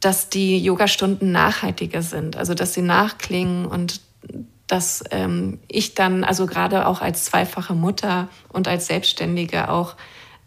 [0.00, 4.00] dass die Yogastunden nachhaltiger sind, also dass sie nachklingen und
[4.66, 9.96] dass ähm, ich dann, also gerade auch als zweifache Mutter und als Selbstständige auch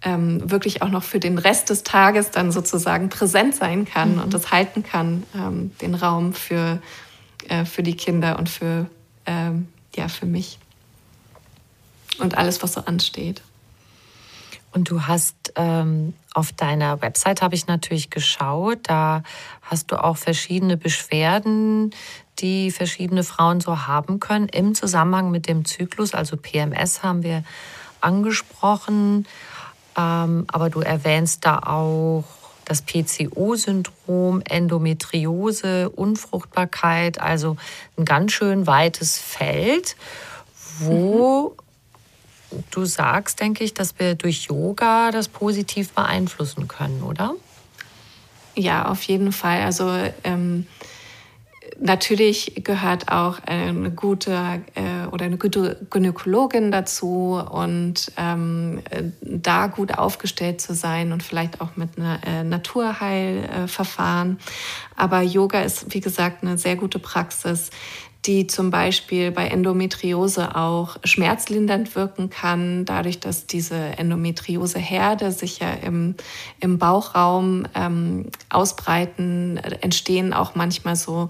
[0.03, 4.21] ähm, wirklich auch noch für den Rest des Tages dann sozusagen präsent sein kann mhm.
[4.21, 6.81] und das halten kann, ähm, den Raum für,
[7.49, 8.87] äh, für die Kinder und für
[9.25, 10.57] ähm, ja, für mich
[12.19, 13.41] und alles, was so ansteht.
[14.73, 19.23] Und du hast ähm, auf deiner Website, habe ich natürlich geschaut, da
[19.61, 21.91] hast du auch verschiedene Beschwerden,
[22.39, 26.13] die verschiedene Frauen so haben können im Zusammenhang mit dem Zyklus.
[26.13, 27.43] Also PMS haben wir
[27.99, 29.27] angesprochen,
[29.97, 32.23] ähm, aber du erwähnst da auch
[32.71, 37.57] das PCO-Syndrom, Endometriose, Unfruchtbarkeit, also
[37.97, 39.97] ein ganz schön weites Feld,
[40.79, 41.57] wo
[42.49, 42.63] mhm.
[42.71, 47.35] du sagst, denke ich, dass wir durch Yoga das positiv beeinflussen können, oder?
[48.55, 49.63] Ja, auf jeden Fall.
[49.63, 49.91] Also
[50.23, 50.65] ähm,
[51.79, 54.31] natürlich gehört auch eine gute
[54.75, 58.81] äh, oder eine gute Gynäkologin dazu und ähm,
[59.21, 64.39] da gut aufgestellt zu sein und vielleicht auch mit einer äh, Naturheilverfahren.
[64.95, 67.71] Aber Yoga ist, wie gesagt, eine sehr gute Praxis,
[68.25, 75.71] die zum Beispiel bei Endometriose auch schmerzlindernd wirken kann, dadurch, dass diese Endometrioseherde sich ja
[75.71, 76.15] im,
[76.59, 81.29] im Bauchraum ähm, ausbreiten, entstehen auch manchmal so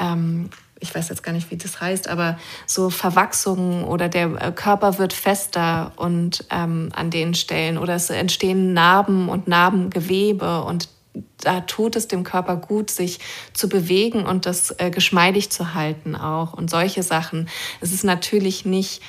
[0.00, 4.52] ähm, ich weiß jetzt gar nicht, wie das heißt, aber so Verwachsungen oder der äh,
[4.52, 10.88] Körper wird fester und ähm, an den Stellen oder es entstehen Narben und Narbengewebe und
[11.38, 13.18] da tut es dem Körper gut, sich
[13.52, 17.48] zu bewegen und das äh, geschmeidig zu halten auch und solche Sachen.
[17.80, 19.02] Es ist natürlich nicht,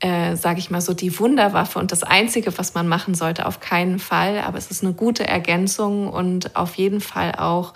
[0.00, 3.60] äh, sage ich mal so, die Wunderwaffe und das Einzige, was man machen sollte, auf
[3.60, 7.72] keinen Fall, aber es ist eine gute Ergänzung und auf jeden Fall auch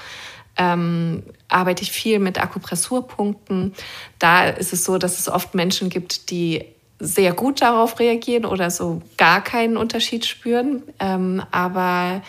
[0.61, 3.75] ähm, arbeite ich viel mit Akupressurpunkten.
[4.19, 6.67] Da ist es so, dass es oft Menschen gibt, die
[6.99, 10.83] sehr gut darauf reagieren oder so gar keinen Unterschied spüren.
[10.99, 12.21] Ähm, aber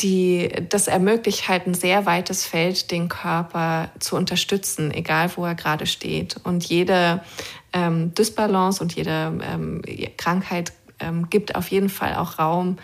[0.00, 5.54] die, das ermöglicht halt ein sehr weites Feld, den Körper zu unterstützen, egal wo er
[5.54, 6.34] gerade steht.
[6.42, 7.22] Und jede
[7.72, 9.82] ähm, Dysbalance und jede ähm,
[10.16, 12.78] Krankheit ähm, gibt auf jeden Fall auch Raum,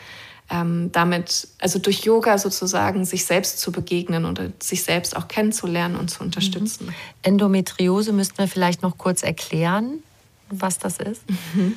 [0.50, 5.96] ähm, damit, also durch Yoga sozusagen sich selbst zu begegnen und sich selbst auch kennenzulernen
[5.96, 6.86] und zu unterstützen.
[6.86, 6.94] Mhm.
[7.22, 10.02] Endometriose müssten wir vielleicht noch kurz erklären,
[10.50, 11.22] was das ist.
[11.54, 11.76] Mhm.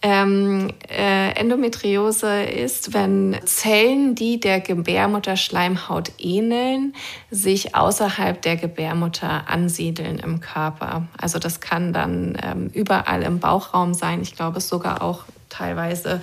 [0.00, 6.94] Ähm, äh, Endometriose ist, wenn Zellen, die der Gebärmutterschleimhaut ähneln,
[7.32, 11.08] sich außerhalb der Gebärmutter ansiedeln im Körper.
[11.16, 14.22] Also das kann dann ähm, überall im Bauchraum sein.
[14.22, 16.22] Ich glaube es sogar auch teilweise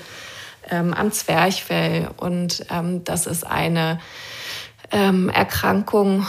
[0.69, 2.10] ähm, am Zwerchfell.
[2.17, 3.99] Und ähm, das ist eine
[4.91, 6.25] ähm, Erkrankung,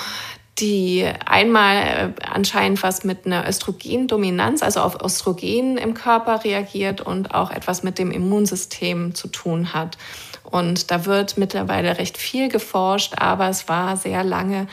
[0.59, 7.35] die einmal äh, anscheinend was mit einer Östrogendominanz, also auf Östrogen im Körper reagiert und
[7.35, 9.99] auch etwas mit dem Immunsystem zu tun hat.
[10.43, 14.69] Und da wird mittlerweile recht viel geforscht, aber es war sehr lange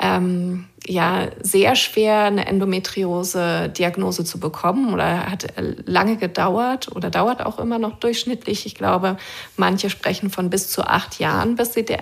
[0.00, 5.48] ähm, ja sehr schwer, eine Endometriose-Diagnose zu bekommen oder hat
[5.84, 8.64] lange gedauert oder dauert auch immer noch durchschnittlich.
[8.64, 9.18] Ich glaube,
[9.56, 11.98] manche sprechen von bis zu acht Jahren, bis sie die,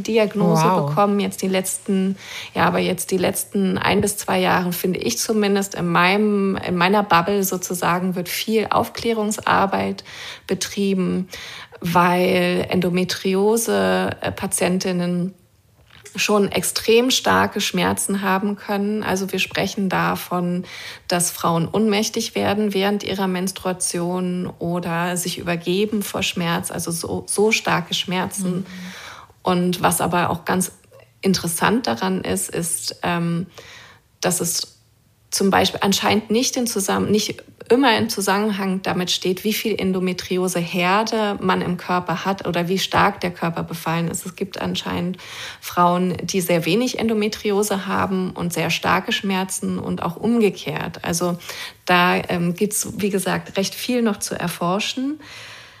[0.00, 0.88] Diagnose wow.
[0.88, 1.20] bekommen.
[1.20, 2.16] Jetzt die letzten,
[2.54, 6.76] ja, aber jetzt die letzten ein bis zwei Jahre finde ich zumindest in meinem, in
[6.76, 10.04] meiner Bubble sozusagen wird viel Aufklärungsarbeit
[10.46, 11.28] betrieben,
[11.80, 15.34] weil Endometriose-Patientinnen
[16.16, 19.02] schon extrem starke Schmerzen haben können.
[19.02, 20.64] Also wir sprechen davon,
[21.08, 27.52] dass Frauen ohnmächtig werden während ihrer Menstruation oder sich übergeben vor Schmerz, also so, so
[27.52, 28.50] starke Schmerzen.
[28.50, 28.66] Mhm.
[29.42, 30.72] Und was aber auch ganz
[31.22, 33.46] interessant daran ist, ist, ähm,
[34.20, 34.78] dass es
[35.30, 41.38] zum Beispiel anscheinend nicht, in zusammen, nicht immer im Zusammenhang damit steht, wie viel Endometriose-Herde
[41.40, 44.26] man im Körper hat oder wie stark der Körper befallen ist.
[44.26, 45.18] Es gibt anscheinend
[45.60, 51.04] Frauen, die sehr wenig Endometriose haben und sehr starke Schmerzen und auch umgekehrt.
[51.04, 51.38] Also
[51.86, 55.20] da ähm, gibt es, wie gesagt, recht viel noch zu erforschen.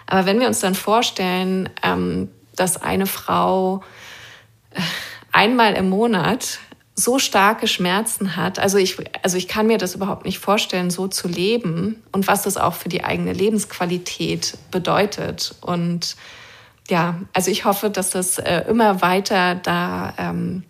[0.06, 3.82] Aber wenn wir uns dann vorstellen, ähm, dass eine Frau
[4.70, 4.80] äh,
[5.32, 6.60] einmal im Monat
[7.00, 8.58] so starke Schmerzen hat.
[8.58, 12.42] Also ich, also ich kann mir das überhaupt nicht vorstellen, so zu leben und was
[12.42, 15.54] das auch für die eigene Lebensqualität bedeutet.
[15.60, 16.16] Und
[16.88, 20.64] ja, also ich hoffe, dass das äh, immer weiter da ähm,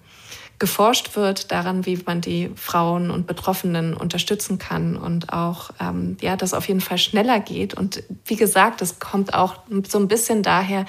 [0.61, 6.37] geforscht wird daran, wie man die Frauen und Betroffenen unterstützen kann und auch, ähm, ja,
[6.37, 7.73] das auf jeden Fall schneller geht.
[7.73, 9.57] Und wie gesagt, es kommt auch
[9.89, 10.85] so ein bisschen daher,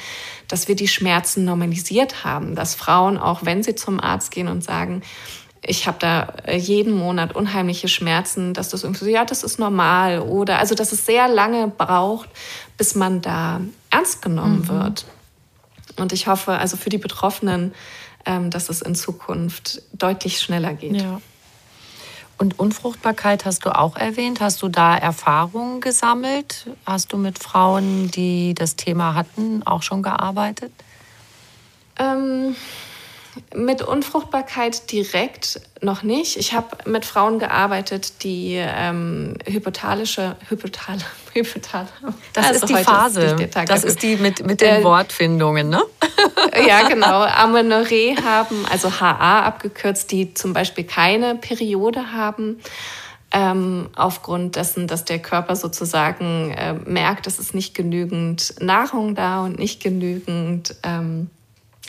[0.50, 4.62] dass wir die Schmerzen normalisiert haben, dass Frauen, auch wenn sie zum Arzt gehen und
[4.62, 5.04] sagen,
[5.66, 9.58] ich habe da äh, jeden Monat unheimliche Schmerzen, dass das irgendwie so, ja, das ist
[9.58, 12.28] normal oder also, dass es sehr lange braucht,
[12.78, 14.68] bis man da ernst genommen mhm.
[14.68, 15.06] wird.
[15.98, 17.74] Und ich hoffe, also für die Betroffenen,
[18.26, 21.02] dass es in Zukunft deutlich schneller geht.
[21.02, 21.22] Ja.
[22.38, 24.42] Und Unfruchtbarkeit hast du auch erwähnt.
[24.42, 26.66] Hast du da Erfahrungen gesammelt?
[26.88, 30.72] Hast du mit Frauen, die das Thema hatten, auch schon gearbeitet?
[32.00, 32.56] Ähm,
[33.56, 36.38] mit Unfruchtbarkeit direkt noch nicht.
[36.38, 41.02] Ich habe mit Frauen gearbeitet, die ähm, hypotalische, hypotale,
[41.34, 41.88] hypotale.
[42.34, 43.22] Das also ist die Phase.
[43.22, 45.82] Ist das ist die mit, mit den äh, Wortfindungen, ne?
[46.68, 47.24] ja, genau.
[47.24, 52.60] Amenorrhoe haben, also HA abgekürzt, die zum Beispiel keine Periode haben.
[53.34, 59.46] Ähm, aufgrund dessen, dass der Körper sozusagen äh, merkt, es ist nicht genügend Nahrung da
[59.46, 61.30] und nicht genügend ähm,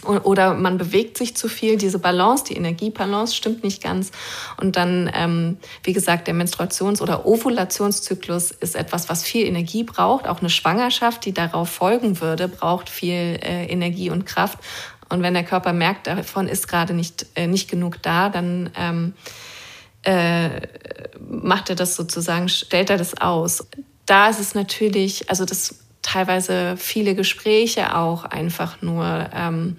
[0.05, 1.77] oder man bewegt sich zu viel.
[1.77, 4.11] Diese Balance, die Energiebalance stimmt nicht ganz.
[4.61, 10.27] Und dann, ähm, wie gesagt, der Menstruations- oder Ovulationszyklus ist etwas, was viel Energie braucht.
[10.27, 14.59] Auch eine Schwangerschaft, die darauf folgen würde, braucht viel äh, Energie und Kraft.
[15.09, 19.13] Und wenn der Körper merkt, davon ist gerade nicht, äh, nicht genug da, dann ähm,
[20.03, 20.49] äh,
[21.21, 23.67] macht er das sozusagen, stellt er das aus.
[24.07, 29.77] Da ist es natürlich, also das teilweise viele Gespräche auch einfach nur ähm,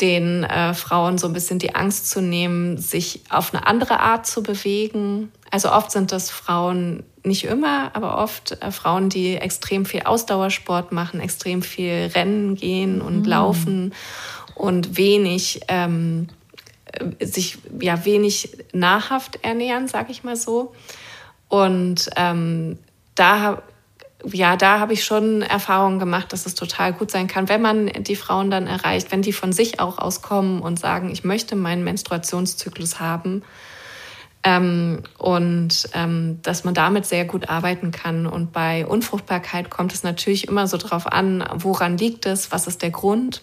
[0.00, 4.26] den äh, Frauen so ein bisschen die Angst zu nehmen, sich auf eine andere Art
[4.26, 5.32] zu bewegen.
[5.50, 10.92] Also oft sind das Frauen, nicht immer, aber oft äh, Frauen, die extrem viel Ausdauersport
[10.92, 13.24] machen, extrem viel Rennen gehen und mhm.
[13.24, 13.94] laufen
[14.54, 16.28] und wenig ähm,
[16.92, 20.72] äh, sich ja wenig nahrhaft ernähren, sag ich mal so.
[21.48, 22.78] Und ähm,
[23.14, 23.62] da
[24.24, 27.86] ja, da habe ich schon Erfahrungen gemacht, dass es total gut sein kann, wenn man
[27.86, 31.84] die Frauen dann erreicht, wenn die von sich auch auskommen und sagen, ich möchte meinen
[31.84, 33.42] Menstruationszyklus haben.
[34.44, 38.26] Ähm, und ähm, dass man damit sehr gut arbeiten kann.
[38.26, 42.82] Und bei Unfruchtbarkeit kommt es natürlich immer so drauf an, woran liegt es, was ist
[42.82, 43.42] der Grund,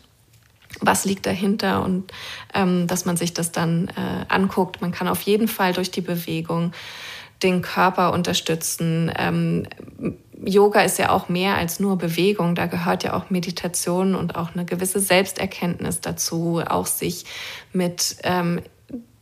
[0.79, 2.11] was liegt dahinter und
[2.53, 4.81] ähm, dass man sich das dann äh, anguckt.
[4.81, 6.71] Man kann auf jeden Fall durch die Bewegung
[7.43, 9.11] den Körper unterstützen.
[9.17, 9.67] Ähm,
[10.43, 12.55] Yoga ist ja auch mehr als nur Bewegung.
[12.55, 17.25] Da gehört ja auch Meditation und auch eine gewisse Selbsterkenntnis dazu, auch sich
[17.71, 18.61] mit ähm,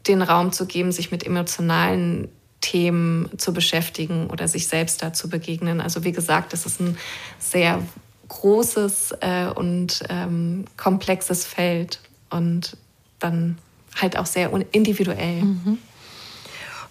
[0.07, 2.29] den Raum zu geben, sich mit emotionalen
[2.61, 5.81] Themen zu beschäftigen oder sich selbst da zu begegnen.
[5.81, 6.97] Also wie gesagt, das ist ein
[7.37, 7.81] sehr
[8.29, 11.99] großes äh, und ähm, komplexes Feld
[12.29, 12.77] und
[13.19, 13.57] dann
[14.01, 15.43] halt auch sehr individuell.
[15.43, 15.77] Mhm.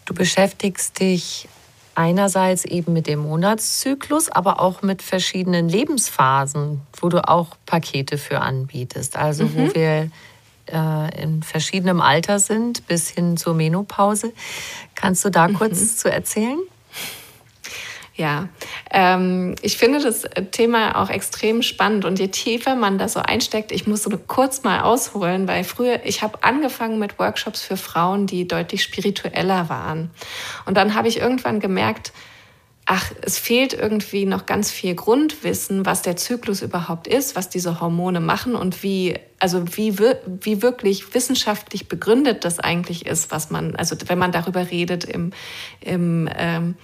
[0.04, 1.48] Du beschäftigst dich
[1.94, 8.40] einerseits eben mit dem Monatszyklus, aber auch mit verschiedenen Lebensphasen, wo du auch Pakete für
[8.40, 9.16] anbietest.
[9.16, 9.56] Also mhm.
[9.56, 10.10] wo wir
[10.66, 14.32] äh, in verschiedenem Alter sind, bis hin zur Menopause.
[14.94, 15.54] Kannst du da mhm.
[15.54, 16.58] kurz zu erzählen?
[18.14, 18.50] Ja,
[18.90, 23.72] ähm, ich finde das Thema auch extrem spannend und je tiefer man da so einsteckt,
[23.72, 28.26] ich muss so kurz mal ausholen, weil früher, ich habe angefangen mit Workshops für Frauen,
[28.26, 30.10] die deutlich spiritueller waren.
[30.66, 32.12] Und dann habe ich irgendwann gemerkt,
[32.84, 37.80] ach, es fehlt irgendwie noch ganz viel Grundwissen, was der Zyklus überhaupt ist, was diese
[37.80, 43.76] Hormone machen und wie, also wie, wie wirklich wissenschaftlich begründet das eigentlich ist, was man,
[43.76, 45.32] also wenn man darüber redet im,
[45.80, 46.74] im ähm,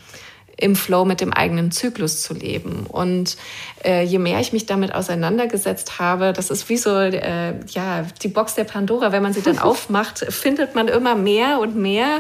[0.59, 2.85] im Flow mit dem eigenen Zyklus zu leben.
[2.87, 3.37] Und
[3.85, 8.29] äh, je mehr ich mich damit auseinandergesetzt habe, das ist wie so äh, ja, die
[8.29, 12.19] Box der Pandora, wenn man sie dann aufmacht, findet man immer mehr und mehr.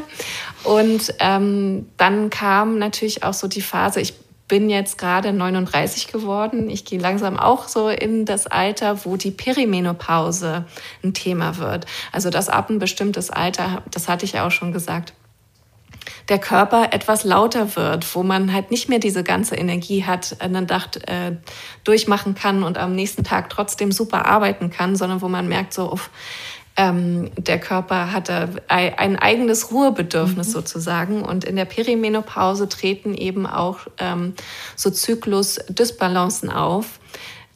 [0.64, 4.14] Und ähm, dann kam natürlich auch so die Phase, ich
[4.49, 6.70] bin jetzt gerade 39 geworden.
[6.70, 10.64] Ich gehe langsam auch so in das Alter, wo die Perimenopause
[11.05, 11.86] ein Thema wird.
[12.12, 15.12] Also das ab ein bestimmtes Alter, das hatte ich ja auch schon gesagt,
[16.28, 20.62] der Körper etwas lauter wird, wo man halt nicht mehr diese ganze Energie hat, eine
[20.62, 21.32] Nacht äh,
[21.84, 25.92] durchmachen kann und am nächsten Tag trotzdem super arbeiten kann, sondern wo man merkt, so,
[25.92, 26.11] uff,
[26.78, 28.30] ähm, der Körper hat
[28.68, 30.52] ein eigenes Ruhebedürfnis mhm.
[30.52, 31.22] sozusagen.
[31.22, 34.34] Und in der Perimenopause treten eben auch ähm,
[34.76, 37.00] so Zyklus-Dysbalancen auf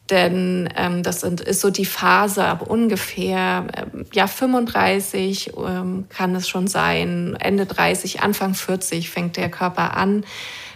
[0.09, 6.35] denn ähm, das sind, ist so die Phase ab ungefähr ähm, ja 35 ähm, kann
[6.35, 10.25] es schon sein, Ende 30, Anfang 40 fängt der Körper an,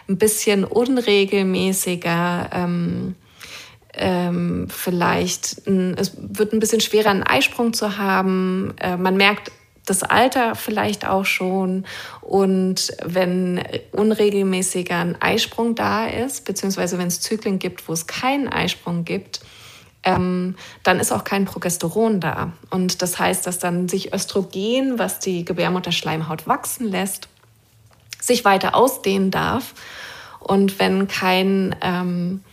[0.08, 2.50] ein bisschen unregelmäßiger.
[2.54, 3.16] Ähm,
[4.00, 8.76] ähm, vielleicht, es wird ein bisschen schwerer, einen Eisprung zu haben.
[8.80, 9.52] Äh, man merkt
[9.88, 11.86] das Alter vielleicht auch schon.
[12.22, 13.64] Und wenn
[13.94, 19.40] unregelmäßiger ein Eisprung da ist, beziehungsweise wenn es Zyklen gibt, wo es keinen Eisprung gibt,
[20.04, 22.52] ähm, dann ist auch kein Progesteron da.
[22.70, 27.30] Und das heißt, dass dann sich Östrogen, was die Gebärmutterschleimhaut wachsen lässt,
[28.22, 29.74] sich weiter ausdehnen darf.
[30.40, 32.44] Und wenn kein ähm,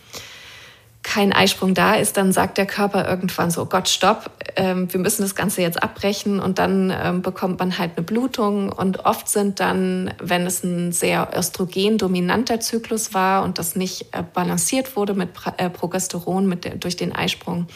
[1.04, 5.22] kein Eisprung da ist, dann sagt der Körper irgendwann so, Gott, stopp, ähm, wir müssen
[5.22, 9.60] das Ganze jetzt abbrechen und dann ähm, bekommt man halt eine Blutung und oft sind
[9.60, 15.28] dann, wenn es ein sehr östrogen-dominanter Zyklus war und das nicht äh, balanciert wurde mit
[15.58, 17.66] äh, Progesteron mit der, durch den Eisprung,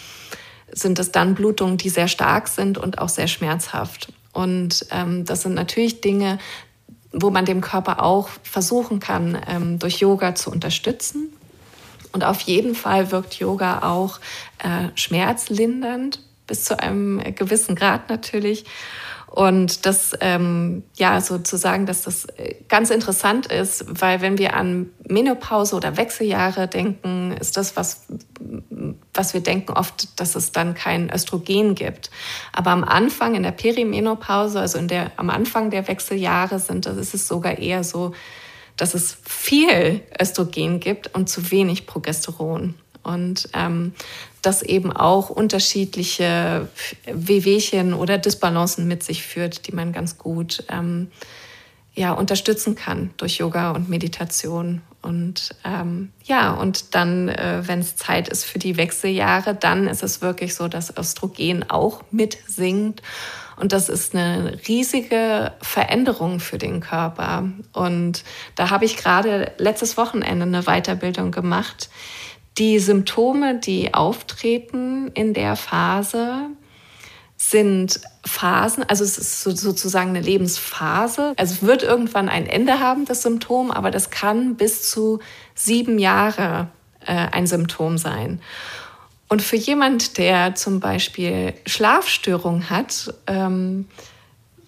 [0.73, 4.11] sind es dann Blutungen, die sehr stark sind und auch sehr schmerzhaft.
[4.33, 6.39] Und ähm, das sind natürlich Dinge,
[7.13, 11.33] wo man dem Körper auch versuchen kann, ähm, durch Yoga zu unterstützen
[12.13, 14.19] und auf jeden Fall wirkt Yoga auch
[14.59, 18.65] äh, schmerzlindernd, bis zu einem gewissen Grad natürlich.
[19.31, 24.89] Und das, ähm, ja, sozusagen, dass das äh, ganz interessant ist, weil wenn wir an
[25.07, 28.07] Menopause oder Wechseljahre denken, ist das, was,
[29.13, 32.11] was wir denken oft, dass es dann kein Östrogen gibt.
[32.53, 36.97] Aber am Anfang, in der Perimenopause, also in der, am Anfang der Wechseljahre sind, das
[36.97, 38.13] ist es sogar eher so,
[38.79, 42.75] dass es viel Östrogen gibt und zu wenig Progesteron.
[43.03, 43.93] Und ähm,
[44.43, 46.69] das eben auch unterschiedliche
[47.07, 51.11] Wehwehchen oder Disbalancen mit sich führt, die man ganz gut ähm,
[51.95, 54.83] ja, unterstützen kann durch Yoga und Meditation.
[55.03, 60.03] Und ähm, ja, und dann, äh, wenn es Zeit ist für die Wechseljahre, dann ist
[60.03, 63.03] es wirklich so, dass Östrogen auch mitsinkt
[63.61, 67.49] und das ist eine riesige Veränderung für den Körper.
[67.73, 71.91] Und da habe ich gerade letztes Wochenende eine Weiterbildung gemacht.
[72.59, 76.51] Die Symptome, die auftreten in der Phase,
[77.37, 81.35] sind Phasen, also es ist sozusagen eine Lebensphase.
[81.37, 85.21] Also es wird irgendwann ein Ende haben, das Symptom, aber das kann bis zu
[85.55, 86.69] sieben Jahre
[87.07, 88.41] äh, ein Symptom sein.
[89.29, 93.87] Und für jemand, der zum Beispiel Schlafstörungen hat, ähm,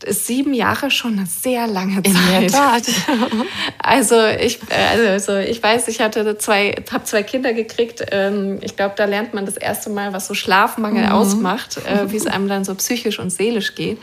[0.04, 2.86] ist sieben Jahre schon eine sehr lange Zeit.
[3.82, 8.04] Also ich, also ich weiß, ich hatte zwei, habe zwei Kinder gekriegt.
[8.10, 11.12] Ähm, ich glaube, da lernt man das erste Mal, was so Schlafmangel mhm.
[11.12, 13.98] ausmacht, äh, wie es einem dann so psychisch und seelisch geht.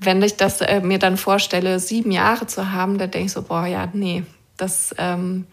[0.00, 3.42] Wenn ich das äh, mir dann vorstelle, sieben Jahre zu haben, da denke ich so,
[3.42, 4.24] boah, ja, nee,
[4.56, 5.46] das ähm,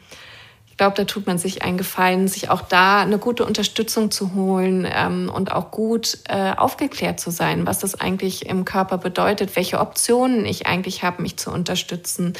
[0.77, 4.35] ich glaube, da tut man sich einen Gefallen, sich auch da eine gute Unterstützung zu
[4.35, 9.55] holen ähm, und auch gut äh, aufgeklärt zu sein, was das eigentlich im Körper bedeutet,
[9.55, 12.33] welche Optionen ich eigentlich habe, mich zu unterstützen.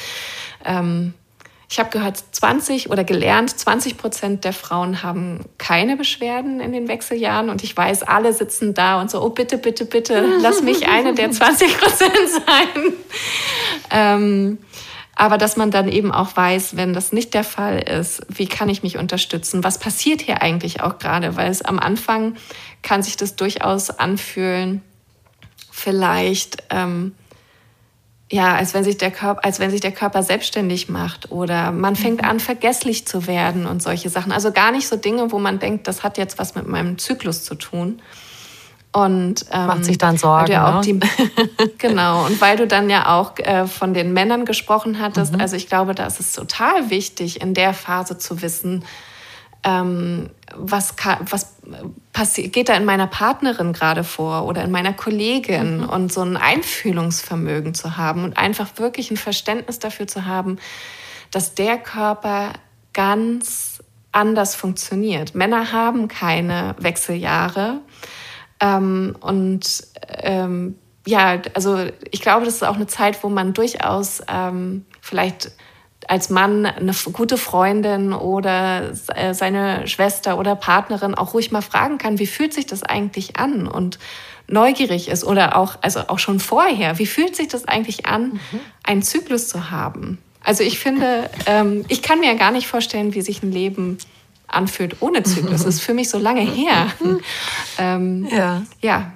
[0.64, 1.14] Ähm,
[1.68, 6.86] ich habe gehört, 20 oder gelernt, 20 Prozent der Frauen haben keine Beschwerden in den
[6.86, 7.50] Wechseljahren.
[7.50, 11.12] Und ich weiß, alle sitzen da und so, oh bitte, bitte, bitte, lass mich eine
[11.12, 12.92] der 20 Prozent sein.
[13.90, 14.58] ähm,
[15.18, 18.68] aber dass man dann eben auch weiß, wenn das nicht der Fall ist, wie kann
[18.68, 19.64] ich mich unterstützen?
[19.64, 21.34] Was passiert hier eigentlich auch gerade?
[21.34, 22.36] Weil es am Anfang
[22.82, 24.80] kann sich das durchaus anfühlen,
[25.72, 27.14] vielleicht ähm,
[28.30, 31.96] ja, als wenn sich der Körper, als wenn sich der Körper selbstständig macht oder man
[31.96, 32.28] fängt mhm.
[32.28, 34.30] an, vergesslich zu werden und solche Sachen.
[34.30, 37.42] Also gar nicht so Dinge, wo man denkt, das hat jetzt was mit meinem Zyklus
[37.42, 38.00] zu tun.
[38.90, 40.50] Und ähm, macht sich dann Sorgen.
[40.50, 41.00] Ja ne?
[41.78, 42.24] genau.
[42.24, 45.40] Und weil du dann ja auch äh, von den Männern gesprochen hattest, mhm.
[45.40, 48.84] also ich glaube, da ist es total wichtig, in der Phase zu wissen,
[49.62, 51.56] ähm, was, was
[52.12, 55.88] passiert, geht da in meiner Partnerin gerade vor oder in meiner Kollegin mhm.
[55.88, 60.58] und so ein Einfühlungsvermögen zu haben und einfach wirklich ein Verständnis dafür zu haben,
[61.30, 62.52] dass der Körper
[62.94, 63.82] ganz
[64.12, 65.34] anders funktioniert.
[65.34, 67.80] Männer haben keine Wechseljahre
[68.60, 74.22] ähm, und ähm, ja, also ich glaube, das ist auch eine Zeit, wo man durchaus
[74.28, 75.52] ähm, vielleicht
[76.06, 81.98] als Mann eine gute Freundin oder äh, seine Schwester oder Partnerin auch ruhig mal fragen
[81.98, 83.98] kann, wie fühlt sich das eigentlich an und
[84.46, 88.60] neugierig ist oder auch, also auch schon vorher, wie fühlt sich das eigentlich an, mhm.
[88.82, 90.18] einen Zyklus zu haben?
[90.42, 93.98] Also ich finde, ähm, ich kann mir ja gar nicht vorstellen, wie sich ein Leben
[94.48, 95.62] anfühlt ohne Zyklus.
[95.62, 96.88] Das ist für mich so lange her.
[97.78, 98.62] ähm, ja.
[98.80, 99.12] ja.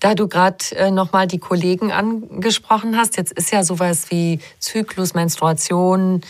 [0.00, 5.14] Da du gerade äh, nochmal die Kollegen angesprochen hast, jetzt ist ja sowas wie Zyklus,
[5.14, 6.20] Menstruation,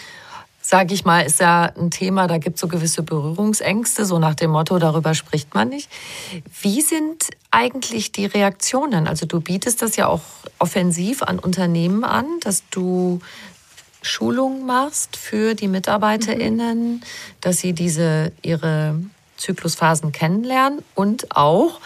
[0.66, 4.34] sage ich mal, ist ja ein Thema, da gibt es so gewisse Berührungsängste, so nach
[4.34, 5.88] dem Motto, darüber spricht man nicht.
[6.60, 9.06] Wie sind eigentlich die Reaktionen?
[9.06, 10.22] Also du bietest das ja auch
[10.58, 13.20] offensiv an Unternehmen an, dass du
[14.06, 17.00] Schulungen machst für die MitarbeiterInnen, mhm.
[17.40, 18.96] dass sie diese ihre
[19.36, 21.80] Zyklusphasen kennenlernen und auch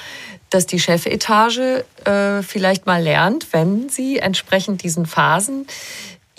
[0.50, 5.66] dass die Chefetage äh, vielleicht mal lernt, wenn sie entsprechend diesen Phasen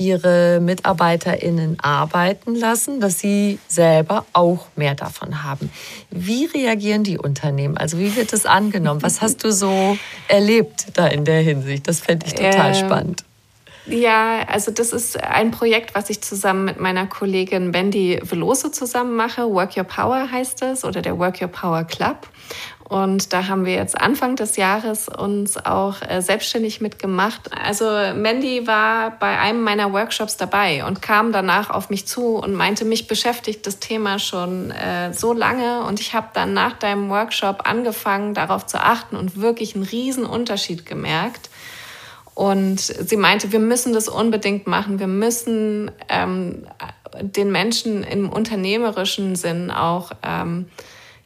[0.02, 5.72] ihre MitarbeiterInnen arbeiten lassen, dass sie selber auch mehr davon haben.
[6.10, 7.78] Wie reagieren die Unternehmen?
[7.78, 9.04] Also wie wird es angenommen?
[9.04, 11.88] Was hast du so erlebt da in der Hinsicht?
[11.88, 13.24] Das fände ich total äh, spannend.
[13.92, 19.16] Ja, also das ist ein Projekt, was ich zusammen mit meiner Kollegin Bendy Veloso zusammen
[19.18, 19.50] mache.
[19.50, 22.28] Work Your Power heißt es oder der Work Your Power Club.
[22.92, 27.50] Und da haben wir jetzt Anfang des Jahres uns auch äh, selbstständig mitgemacht.
[27.58, 27.86] Also
[28.16, 32.84] Mandy war bei einem meiner Workshops dabei und kam danach auf mich zu und meinte,
[32.84, 37.62] mich beschäftigt das Thema schon äh, so lange und ich habe dann nach deinem Workshop
[37.66, 41.50] angefangen, darauf zu achten und wirklich einen riesen Unterschied gemerkt.
[42.34, 45.00] Und sie meinte, wir müssen das unbedingt machen.
[45.00, 46.66] Wir müssen ähm,
[47.22, 50.68] den Menschen im unternehmerischen Sinn auch ähm,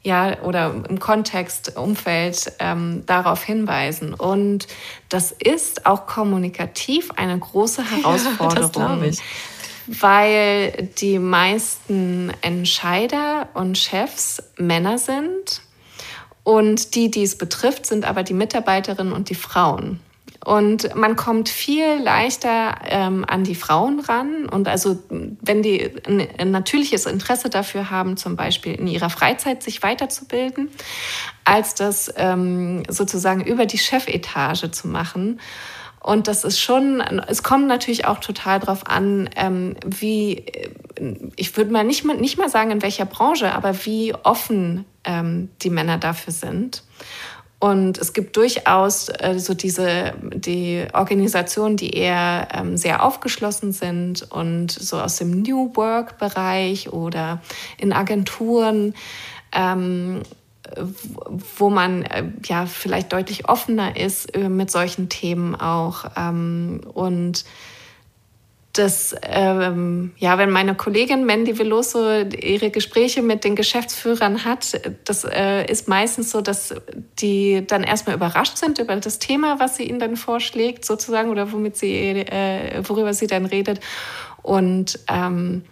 [0.06, 4.14] ja, oder im Kontext, Umfeld ähm, darauf hinweisen.
[4.14, 4.68] Und
[5.10, 9.04] das ist auch kommunikativ eine große Herausforderung.
[9.04, 9.12] Ja,
[9.88, 15.62] weil die meisten Entscheider und Chefs Männer sind
[16.44, 20.00] und die, die es betrifft, sind aber die Mitarbeiterinnen und die Frauen.
[20.46, 24.48] Und man kommt viel leichter ähm, an die Frauen ran.
[24.48, 29.82] Und also, wenn die ein, natürliches Interesse dafür haben, zum Beispiel in ihrer Freizeit sich
[29.82, 30.70] weiterzubilden,
[31.46, 35.42] als das ähm, sozusagen über die Chefetage zu machen.
[36.00, 40.46] Und das ist schon, es kommt natürlich auch total darauf an, ähm, wie,
[41.36, 45.50] ich würde mal nicht, mal nicht mal sagen, in welcher Branche, aber wie offen ähm,
[45.64, 46.84] die Männer dafür sind.
[47.60, 54.30] Und es gibt durchaus äh, so diese die Organisationen, die eher ähm, sehr aufgeschlossen sind
[54.32, 57.42] und so aus dem New Work Bereich oder
[57.78, 58.94] in Agenturen,
[59.54, 60.22] ähm,
[61.58, 67.46] wo man äh, ja vielleicht deutlich offener ist äh, mit solchen Themen auch ähm, und
[68.78, 75.24] dass, ähm, ja, wenn meine Kollegin Mandy Veloso ihre Gespräche mit den Geschäftsführern hat, das
[75.24, 76.76] äh, ist meistens so, dass
[77.20, 81.52] die dann erstmal überrascht sind über das Thema, was sie ihnen dann vorschlägt, sozusagen, oder
[81.54, 83.80] womit sie, äh, worüber sie dann redet.
[84.42, 85.64] Und ähm,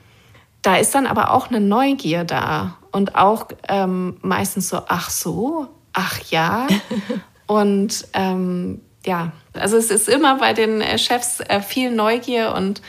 [0.61, 5.67] da ist dann aber auch eine Neugier da und auch ähm, meistens so, ach so,
[5.91, 6.67] ach ja.
[7.47, 12.81] und ähm, ja, also es ist immer bei den äh, Chefs äh, viel Neugier und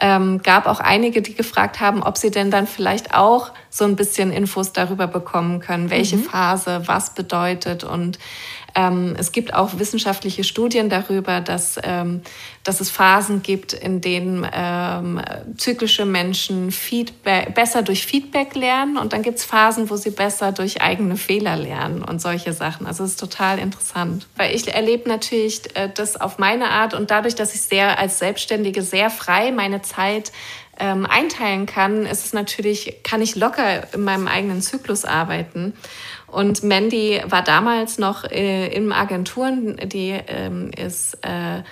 [0.00, 3.96] ähm, gab auch einige, die gefragt haben, ob sie denn dann vielleicht auch so ein
[3.96, 6.24] bisschen Infos darüber bekommen können, welche mhm.
[6.24, 8.18] Phase was bedeutet und
[8.74, 12.22] ähm, es gibt auch wissenschaftliche Studien darüber, dass, ähm,
[12.64, 15.20] dass es Phasen gibt, in denen ähm,
[15.56, 20.52] zyklische Menschen Feedback, besser durch Feedback lernen und dann gibt es Phasen, wo sie besser
[20.52, 22.86] durch eigene Fehler lernen und solche Sachen.
[22.86, 24.26] Also es ist total interessant.
[24.36, 28.18] Weil ich erlebe natürlich äh, das auf meine Art und dadurch, dass ich sehr als
[28.18, 30.32] Selbstständige sehr frei meine Zeit
[30.80, 35.74] ähm, einteilen kann, ist es natürlich, kann ich locker in meinem eigenen Zyklus arbeiten.
[36.30, 41.62] Und Mandy war damals noch äh, in Agenturen, die ähm, ist äh,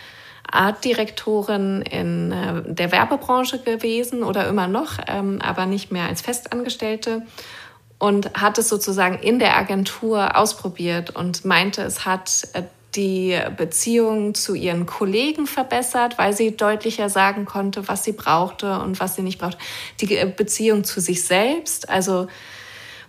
[0.51, 7.23] Artdirektorin in äh, der Werbebranche gewesen oder immer noch, ähm, aber nicht mehr als Festangestellte
[7.99, 12.63] und hat es sozusagen in der Agentur ausprobiert und meinte, es hat äh,
[12.95, 18.99] die Beziehung zu ihren Kollegen verbessert, weil sie deutlicher sagen konnte, was sie brauchte und
[18.99, 19.59] was sie nicht brauchte.
[20.01, 22.29] Die äh, Beziehung zu sich selbst, also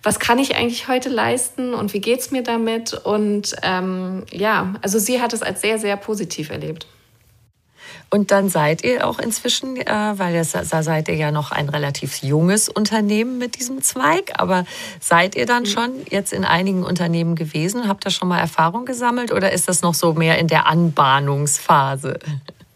[0.04, 2.94] was kann ich eigentlich heute leisten und wie geht es mir damit?
[2.94, 6.88] Und ähm, ja, also sie hat es als sehr, sehr positiv erlebt.
[8.12, 11.70] Und dann seid ihr auch inzwischen, äh, weil das, da seid ihr ja noch ein
[11.70, 14.66] relativ junges Unternehmen mit diesem Zweig, aber
[15.00, 15.68] seid ihr dann mhm.
[15.68, 17.88] schon jetzt in einigen Unternehmen gewesen?
[17.88, 22.20] Habt ihr schon mal Erfahrung gesammelt oder ist das noch so mehr in der Anbahnungsphase?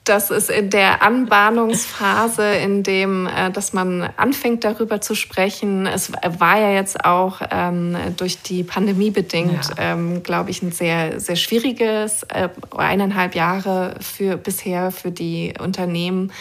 [0.04, 5.88] Das ist in der Anbahnungsphase, in dem, äh, dass man anfängt darüber zu sprechen.
[5.88, 9.94] Es war ja jetzt auch ähm, durch die Pandemie bedingt, ja.
[9.94, 16.34] ähm, glaube ich, ein sehr, sehr schwieriges äh, eineinhalb Jahre für bisher für die Unternehmen.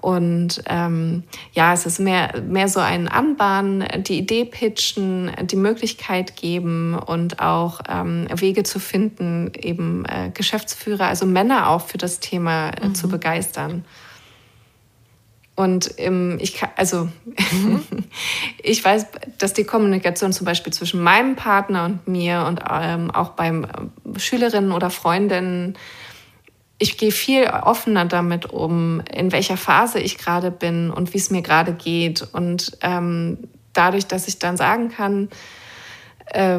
[0.00, 6.36] Und ähm, ja, es ist mehr, mehr so ein Anbahnen, die Idee pitchen, die Möglichkeit
[6.36, 12.20] geben und auch ähm, Wege zu finden, eben äh, Geschäftsführer, also Männer auch für das
[12.20, 12.94] Thema äh, mhm.
[12.94, 13.84] zu begeistern.
[15.58, 17.08] Und ähm, ich kann, also
[17.50, 17.84] mhm.
[18.62, 19.06] ich weiß,
[19.38, 24.20] dass die Kommunikation zum Beispiel zwischen meinem Partner und mir und ähm, auch beim äh,
[24.20, 25.76] Schülerinnen oder Freundinnen
[26.78, 31.30] ich gehe viel offener damit um, in welcher Phase ich gerade bin und wie es
[31.30, 32.26] mir gerade geht.
[32.32, 33.38] Und ähm,
[33.72, 35.28] dadurch, dass ich dann sagen kann,
[36.26, 36.58] äh,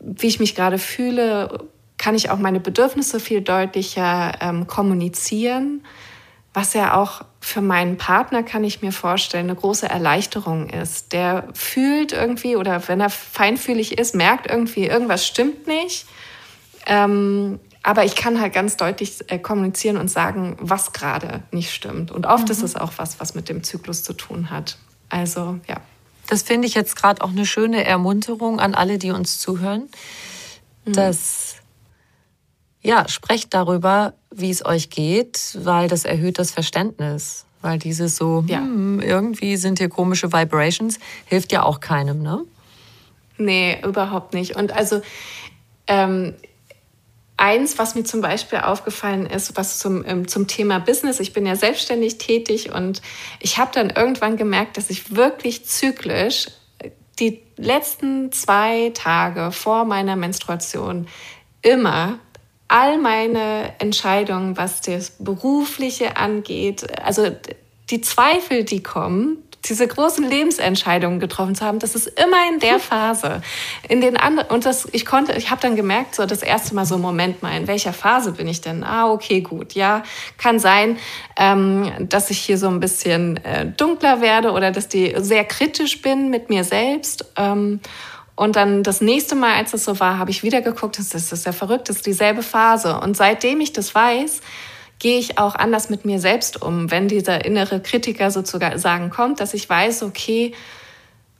[0.00, 5.84] wie ich mich gerade fühle, kann ich auch meine Bedürfnisse viel deutlicher ähm, kommunizieren,
[6.52, 11.12] was ja auch für meinen Partner, kann ich mir vorstellen, eine große Erleichterung ist.
[11.12, 16.06] Der fühlt irgendwie oder wenn er feinfühlig ist, merkt irgendwie, irgendwas stimmt nicht.
[16.86, 22.10] Ähm, aber ich kann halt ganz deutlich äh, kommunizieren und sagen, was gerade nicht stimmt.
[22.10, 22.50] Und oft mhm.
[22.50, 24.78] ist es auch was, was mit dem Zyklus zu tun hat.
[25.10, 25.76] Also ja.
[26.26, 29.90] Das finde ich jetzt gerade auch eine schöne Ermunterung an alle, die uns zuhören,
[30.86, 30.94] mhm.
[30.94, 31.56] dass
[32.80, 37.44] ja, sprecht darüber, wie es euch geht, weil das erhöht das Verständnis.
[37.60, 38.58] Weil dieses so, ja.
[38.58, 42.44] hm, irgendwie sind hier komische Vibrations, hilft ja auch keinem, ne?
[43.36, 44.56] Nee, überhaupt nicht.
[44.56, 45.02] Und also
[45.86, 46.34] ähm,
[47.36, 51.46] Eins, was mir zum Beispiel aufgefallen ist, was zum, ähm, zum Thema Business, ich bin
[51.46, 53.02] ja selbstständig tätig und
[53.40, 56.46] ich habe dann irgendwann gemerkt, dass ich wirklich zyklisch
[56.78, 61.08] äh, die letzten zwei Tage vor meiner Menstruation
[61.62, 62.20] immer
[62.68, 67.30] all meine Entscheidungen, was das Berufliche angeht, also
[67.90, 72.78] die Zweifel, die kommen, diese großen Lebensentscheidungen getroffen zu haben, das ist immer in der
[72.80, 73.42] Phase.
[73.88, 76.86] In den anderen und das ich konnte, ich habe dann gemerkt, so das erste Mal
[76.86, 78.84] so Moment mal, in welcher Phase bin ich denn?
[78.84, 80.02] Ah, okay, gut, ja,
[80.38, 80.98] kann sein,
[81.36, 86.02] ähm, dass ich hier so ein bisschen äh, dunkler werde oder dass die sehr kritisch
[86.02, 87.26] bin mit mir selbst.
[87.36, 87.80] Ähm,
[88.36, 91.30] und dann das nächste Mal, als es so war, habe ich wieder geguckt, das ist,
[91.30, 92.98] das ist ja verrückt, das ist dieselbe Phase.
[92.98, 94.40] Und seitdem ich das weiß,
[95.04, 99.52] gehe ich auch anders mit mir selbst um, wenn dieser innere Kritiker sozusagen kommt, dass
[99.52, 100.54] ich weiß, okay,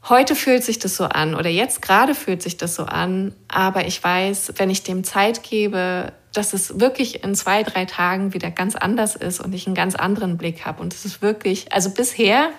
[0.06, 3.86] heute fühlt sich das so an oder jetzt gerade fühlt sich das so an, aber
[3.86, 8.50] ich weiß, wenn ich dem Zeit gebe, dass es wirklich in zwei, drei Tagen wieder
[8.50, 10.82] ganz anders ist und ich einen ganz anderen Blick habe.
[10.82, 12.50] Und es ist wirklich, also bisher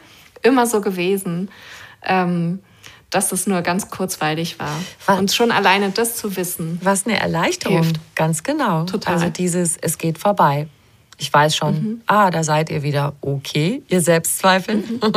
[0.41, 1.51] immer so gewesen,
[2.01, 2.61] ähm,
[3.11, 4.75] dass es nur ganz kurzweilig war.
[5.05, 5.19] Was?
[5.19, 6.79] Und schon alleine das zu wissen.
[6.81, 7.83] Was eine Erleichterung.
[7.83, 7.99] Hilft.
[8.15, 8.85] Ganz genau.
[8.85, 9.13] Total.
[9.13, 10.67] Also dieses, es geht vorbei.
[11.17, 12.01] Ich weiß schon, mhm.
[12.07, 14.75] ah, da seid ihr wieder okay, ihr Selbstzweifel.
[14.75, 14.99] Mhm.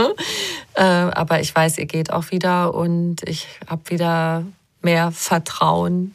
[0.74, 4.44] äh, aber ich weiß, ihr geht auch wieder und ich habe wieder
[4.80, 6.14] mehr Vertrauen,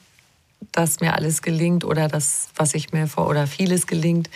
[0.71, 4.29] dass mir alles gelingt oder das, was ich mir vor oder vieles gelingt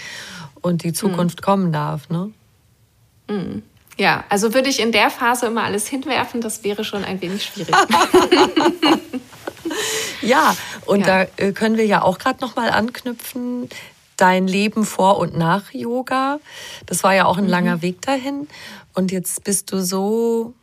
[0.61, 1.45] und die Zukunft mhm.
[1.45, 2.09] kommen darf.
[2.09, 2.31] Ne?
[3.29, 3.63] Mhm.
[3.97, 7.45] Ja, also würde ich in der Phase immer alles hinwerfen, das wäre schon ein wenig
[7.45, 7.73] schwierig.
[10.21, 11.25] ja, und ja.
[11.25, 13.69] da äh, können wir ja auch gerade noch mal anknüpfen
[14.17, 16.39] dein Leben vor und nach Yoga.
[16.85, 17.49] Das war ja auch ein mhm.
[17.49, 18.47] langer Weg dahin.
[18.93, 20.53] Und jetzt bist du so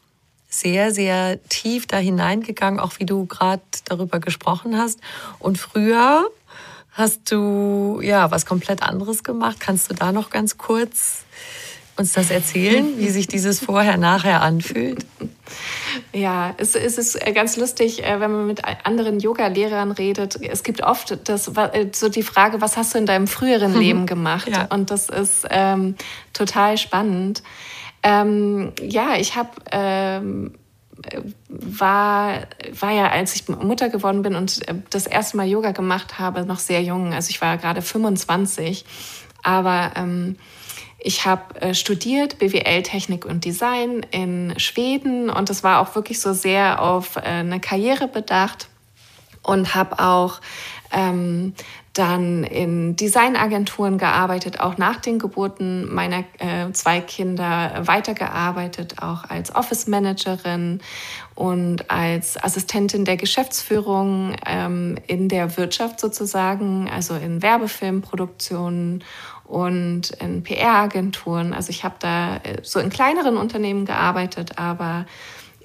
[0.48, 5.00] sehr, sehr tief da hineingegangen, auch wie du gerade darüber gesprochen hast.
[5.38, 6.24] Und früher
[6.92, 9.58] hast du ja was komplett anderes gemacht.
[9.58, 11.24] Kannst du da noch ganz kurz
[11.96, 15.04] uns das erzählen, wie sich dieses Vorher-Nachher anfühlt?
[16.12, 20.40] Ja, es, es ist äh, ganz lustig, äh, wenn man mit anderen Yoga-Lehrern redet.
[20.42, 24.06] Es gibt oft das, äh, so die Frage, was hast du in deinem früheren Leben
[24.06, 24.48] gemacht?
[24.48, 24.66] Ja.
[24.70, 25.94] Und das ist ähm,
[26.32, 27.42] total spannend.
[28.02, 30.54] Ähm, ja, ich habe ähm,
[31.48, 32.40] war,
[32.78, 36.58] war ja, als ich Mutter geworden bin und das erste Mal Yoga gemacht habe, noch
[36.58, 37.12] sehr jung.
[37.12, 38.84] Also ich war gerade 25.
[39.42, 40.36] Aber ähm,
[41.04, 46.18] ich habe äh, studiert BWL, Technik und Design in Schweden und das war auch wirklich
[46.18, 48.68] so sehr auf äh, eine Karriere bedacht
[49.42, 50.40] und habe auch
[50.90, 51.52] ähm,
[51.92, 59.54] dann in Designagenturen gearbeitet, auch nach den Geburten meiner äh, zwei Kinder weitergearbeitet, auch als
[59.54, 60.80] Office Managerin
[61.36, 69.04] und als Assistentin der Geschäftsführung ähm, in der Wirtschaft sozusagen, also in Werbefilmproduktionen
[69.44, 71.52] und in PR-Agenturen.
[71.52, 75.06] Also ich habe da äh, so in kleineren Unternehmen gearbeitet, aber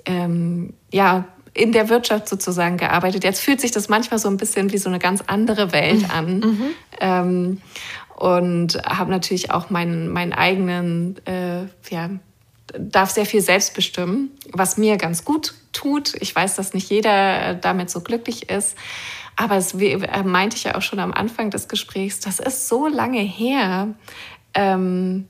[0.06, 3.24] ähm, ja, in der Wirtschaft sozusagen gearbeitet.
[3.24, 6.12] Jetzt fühlt sich das manchmal so ein bisschen wie so eine ganz andere Welt mhm.
[6.12, 6.40] an.
[6.40, 6.72] Mhm.
[7.00, 7.62] Ähm,
[8.16, 12.10] und habe natürlich auch meinen, meinen eigenen, äh, ja,
[12.78, 16.14] darf sehr viel selbst bestimmen, was mir ganz gut tut.
[16.20, 18.78] Ich weiß, dass nicht jeder damit so glücklich ist.
[19.40, 23.22] Aber es meinte ich ja auch schon am Anfang des Gesprächs, das ist so lange
[23.22, 23.88] her.
[24.54, 25.30] Ähm,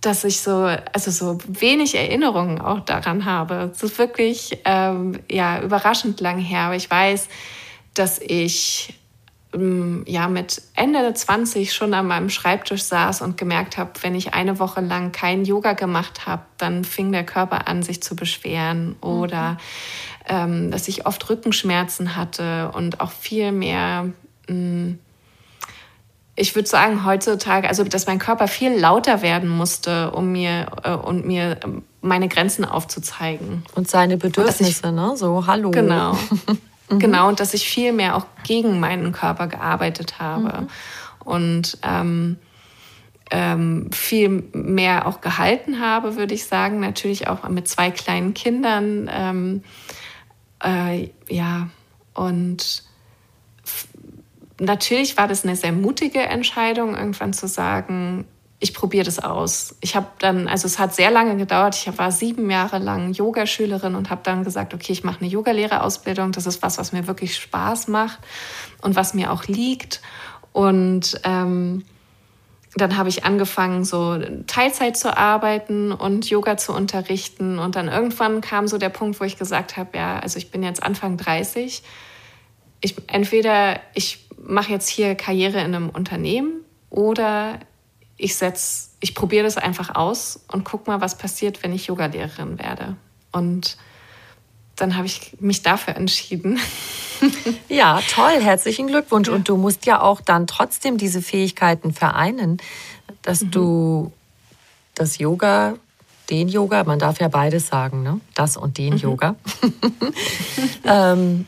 [0.00, 3.70] dass ich so, also so wenig Erinnerungen auch daran habe.
[3.74, 6.60] Es ist wirklich ähm, ja, überraschend lang her.
[6.60, 7.28] Aber ich weiß,
[7.92, 8.98] dass ich
[9.54, 14.32] ähm, ja, mit Ende 20 schon an meinem Schreibtisch saß und gemerkt habe, wenn ich
[14.32, 18.88] eine Woche lang kein Yoga gemacht habe, dann fing der Körper an, sich zu beschweren.
[18.88, 18.96] Mhm.
[19.02, 19.58] Oder
[20.26, 24.10] ähm, dass ich oft Rückenschmerzen hatte und auch viel mehr.
[24.48, 24.98] Mh, mm,
[26.36, 30.90] ich würde sagen, heutzutage, also dass mein Körper viel lauter werden musste, um mir äh,
[30.90, 31.58] und mir
[32.00, 33.62] meine Grenzen aufzuzeigen.
[33.74, 35.16] Und seine Bedürfnisse, und ich, ne?
[35.16, 35.70] So, hallo.
[35.70, 36.18] Genau.
[36.90, 36.98] mhm.
[36.98, 40.62] Genau, und dass ich viel mehr auch gegen meinen Körper gearbeitet habe.
[40.62, 40.68] Mhm.
[41.20, 42.36] Und ähm,
[43.30, 46.80] ähm, viel mehr auch gehalten habe, würde ich sagen.
[46.80, 49.08] Natürlich auch mit zwei kleinen Kindern.
[49.12, 49.62] Ähm,
[50.64, 51.68] äh, ja,
[52.14, 52.82] und
[54.58, 58.26] natürlich war das eine sehr mutige Entscheidung, irgendwann zu sagen,
[58.60, 59.76] ich probiere das aus.
[59.82, 61.74] Ich habe dann, also es hat sehr lange gedauert.
[61.76, 66.32] Ich war sieben Jahre lang Yogaschülerin und habe dann gesagt, okay, ich mache eine Yogalehrerausbildung.
[66.32, 68.20] Das ist was, was mir wirklich Spaß macht
[68.80, 70.00] und was mir auch liegt.
[70.52, 71.84] Und ähm,
[72.76, 77.58] dann habe ich angefangen, so Teilzeit zu arbeiten und Yoga zu unterrichten.
[77.58, 80.62] Und dann irgendwann kam so der Punkt, wo ich gesagt habe, ja, also ich bin
[80.62, 81.82] jetzt Anfang 30.
[82.80, 87.60] Ich, entweder ich mache jetzt hier Karriere in einem Unternehmen oder
[88.16, 92.58] ich setz, ich probiere das einfach aus und guck mal, was passiert, wenn ich Yogalehrerin
[92.58, 92.96] werde.
[93.32, 93.76] Und
[94.76, 96.58] dann habe ich mich dafür entschieden.
[97.68, 99.28] Ja, toll, herzlichen Glückwunsch.
[99.28, 102.58] Und du musst ja auch dann trotzdem diese Fähigkeiten vereinen,
[103.22, 103.50] dass mhm.
[103.50, 104.12] du
[104.94, 105.74] das Yoga,
[106.30, 108.20] den Yoga, man darf ja beides sagen, ne?
[108.34, 109.00] das und den mhm.
[109.00, 109.34] Yoga,
[110.84, 111.46] ähm,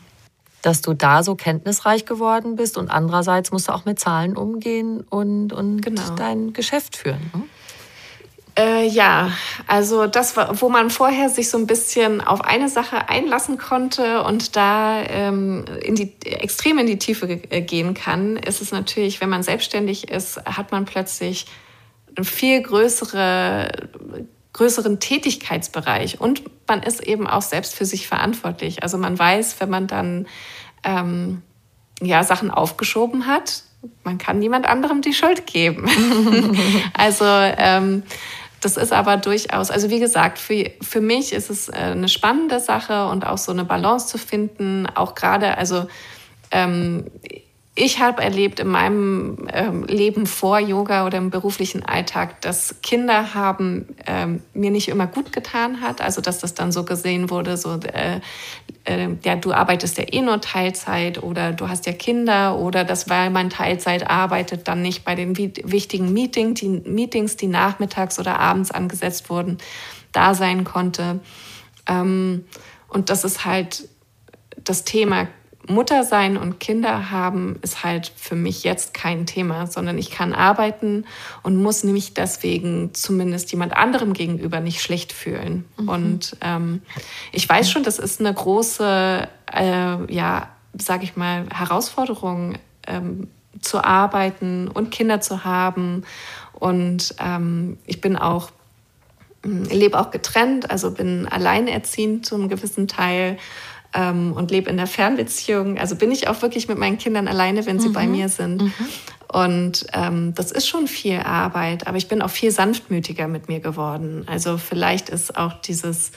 [0.61, 5.01] dass du da so kenntnisreich geworden bist und andererseits musst du auch mit Zahlen umgehen
[5.09, 6.15] und, und genau.
[6.15, 7.31] dein Geschäft führen.
[7.33, 7.43] Ne?
[8.57, 9.31] Äh, ja,
[9.67, 14.55] also das, wo man vorher sich so ein bisschen auf eine Sache einlassen konnte und
[14.55, 19.29] da ähm, in die, extrem in die Tiefe äh, gehen kann, ist es natürlich, wenn
[19.29, 21.45] man selbstständig ist, hat man plötzlich
[22.15, 23.69] einen viel größere,
[24.53, 28.81] größeren Tätigkeitsbereich und man ist eben auch selbst für sich verantwortlich.
[28.81, 30.25] Also man weiß, wenn man dann
[30.83, 31.43] ähm,
[32.01, 33.61] ja, Sachen aufgeschoben hat,
[34.03, 35.87] man kann niemand anderem die Schuld geben.
[36.93, 38.01] also ähm,
[38.61, 42.59] das ist aber durchaus, also wie gesagt, für, für mich ist es äh, eine spannende
[42.59, 45.87] Sache und auch so eine Balance zu finden, auch gerade, also
[46.51, 47.05] ähm,
[47.77, 53.35] ich habe erlebt in meinem ähm, Leben vor Yoga oder im beruflichen Alltag, dass Kinder
[53.35, 56.01] haben ähm, mir nicht immer gut getan hat.
[56.01, 58.19] Also dass das dann so gesehen wurde, so äh,
[58.83, 63.09] äh, ja du arbeitest ja eh nur Teilzeit oder du hast ja Kinder oder das
[63.11, 68.39] weil man Teilzeit arbeitet dann nicht bei den wichtigen Meeting, die, Meetings, die nachmittags oder
[68.39, 69.59] abends angesetzt wurden,
[70.13, 71.19] da sein konnte.
[71.87, 72.45] Ähm,
[72.87, 73.87] und das ist halt
[74.63, 75.27] das Thema
[75.67, 80.33] Mutter sein und Kinder haben ist halt für mich jetzt kein Thema, sondern ich kann
[80.33, 81.05] arbeiten
[81.43, 85.65] und muss nämlich deswegen zumindest jemand anderem gegenüber nicht schlecht fühlen.
[85.77, 85.89] Mhm.
[85.89, 86.81] Und ähm,
[87.31, 92.57] ich weiß schon, das ist eine große, äh, ja, sage ich mal, Herausforderung,
[92.87, 93.27] ähm,
[93.61, 96.03] zu arbeiten und Kinder zu haben.
[96.53, 98.51] Und ähm, ich bin auch
[99.43, 103.37] hm, lebe auch getrennt, also bin alleinerziehend zu einem gewissen Teil
[103.97, 105.79] ähm, und lebe in der Fernbeziehung.
[105.79, 107.93] Also bin ich auch wirklich mit meinen Kindern alleine, wenn sie mhm.
[107.93, 108.61] bei mir sind.
[108.61, 108.73] Mhm.
[109.27, 113.59] Und ähm, das ist schon viel Arbeit, aber ich bin auch viel sanftmütiger mit mir
[113.59, 114.23] geworden.
[114.27, 116.11] Also vielleicht ist auch dieses,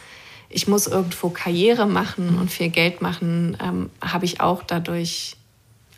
[0.49, 5.37] ich muss irgendwo Karriere machen und viel Geld machen, ähm, habe ich auch dadurch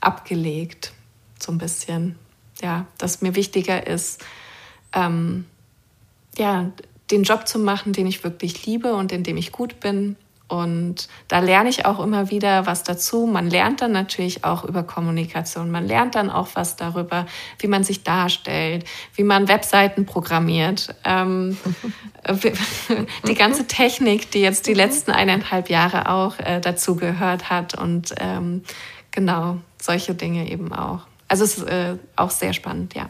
[0.01, 0.93] abgelegt,
[1.39, 2.17] so ein bisschen.
[2.63, 4.23] Ja, dass mir wichtiger ist,
[4.95, 5.47] ähm,
[6.39, 6.71] ja,
[7.11, 10.17] den Job zu machen, den ich wirklich liebe und in dem ich gut bin
[10.53, 13.27] und da lerne ich auch immer wieder was dazu.
[13.27, 15.71] Man lernt dann natürlich auch über Kommunikation.
[15.71, 17.25] Man lernt dann auch was darüber,
[17.59, 18.85] wie man sich darstellt,
[19.15, 20.95] wie man Webseiten programmiert.
[21.05, 21.57] Ähm,
[23.27, 27.73] die ganze Technik, die jetzt die letzten eineinhalb Jahre auch äh, dazu gehört hat.
[27.73, 28.63] Und ähm,
[29.11, 31.01] genau, solche Dinge eben auch.
[31.29, 33.09] Also es ist äh, auch sehr spannend, ja.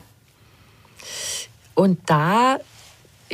[1.74, 2.58] Und da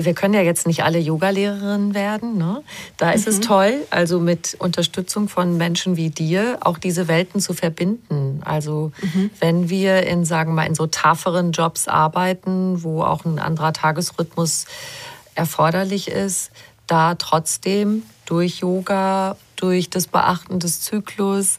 [0.04, 2.38] wir können ja jetzt nicht alle Yoga-Lehrerinnen werden.
[2.38, 2.62] Ne?
[2.96, 3.32] Da ist mhm.
[3.32, 8.40] es toll, also mit Unterstützung von Menschen wie dir auch diese Welten zu verbinden.
[8.44, 9.30] Also mhm.
[9.40, 13.72] wenn wir in, sagen wir mal, in so tafferen Jobs arbeiten, wo auch ein anderer
[13.72, 14.66] Tagesrhythmus
[15.34, 16.50] erforderlich ist,
[16.86, 21.58] da trotzdem durch Yoga, durch das Beachten des Zyklus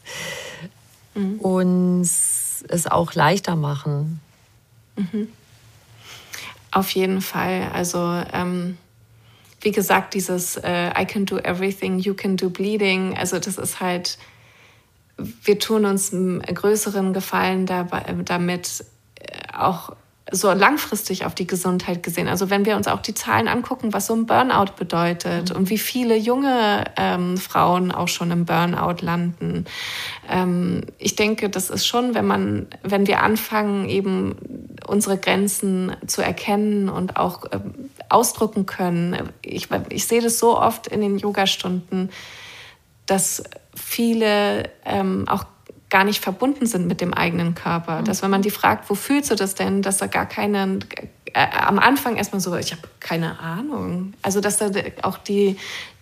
[1.14, 1.38] mhm.
[1.40, 4.20] uns es auch leichter machen.
[4.96, 5.28] Mhm.
[6.72, 7.70] Auf jeden Fall.
[7.72, 8.78] Also ähm,
[9.60, 13.16] wie gesagt, dieses äh, I can do everything, you can do bleeding.
[13.16, 14.18] Also das ist halt,
[15.16, 18.84] wir tun uns einen größeren Gefallen dabei, damit
[19.16, 19.94] äh, auch
[20.32, 22.28] so langfristig auf die Gesundheit gesehen.
[22.28, 25.56] Also wenn wir uns auch die Zahlen angucken, was so ein Burnout bedeutet mhm.
[25.56, 29.64] und wie viele junge ähm, Frauen auch schon im Burnout landen.
[30.28, 34.36] Ähm, ich denke, das ist schon, wenn man, wenn wir anfangen, eben
[34.86, 39.30] unsere Grenzen zu erkennen und auch ähm, ausdrücken können.
[39.42, 42.10] Ich, ich sehe das so oft in den Yogastunden,
[43.06, 43.42] dass
[43.74, 45.44] viele ähm, auch
[45.90, 48.00] gar nicht verbunden sind mit dem eigenen Körper.
[48.00, 48.04] Mhm.
[48.04, 50.78] Dass wenn man die fragt, wo fühlst du das denn, dass da gar keine,
[51.26, 54.14] äh, am Anfang erstmal so, ich habe keine Ahnung.
[54.22, 54.70] Also dass da
[55.02, 55.56] auch die,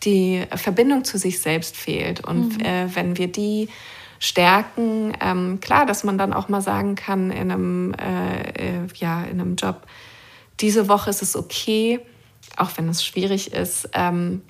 [0.05, 2.25] die Verbindung zu sich selbst fehlt.
[2.25, 2.65] Und mhm.
[2.65, 3.69] äh, wenn wir die
[4.21, 9.23] stärken, ähm, klar, dass man dann auch mal sagen kann in einem, äh, äh ja,
[9.23, 9.87] in einem Job,
[10.61, 12.01] diese Woche ist es okay,
[12.57, 14.43] auch wenn es schwierig ist, ähm,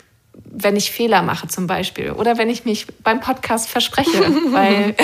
[0.44, 4.20] wenn ich Fehler mache zum Beispiel oder wenn ich mich beim Podcast verspreche,
[4.50, 4.94] weil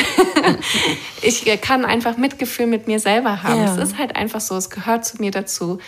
[1.22, 3.61] ich kann einfach Mitgefühl mit mir selber haben.
[3.61, 3.76] Ja.
[3.76, 5.78] Es ist halt einfach so, es gehört zu mir dazu.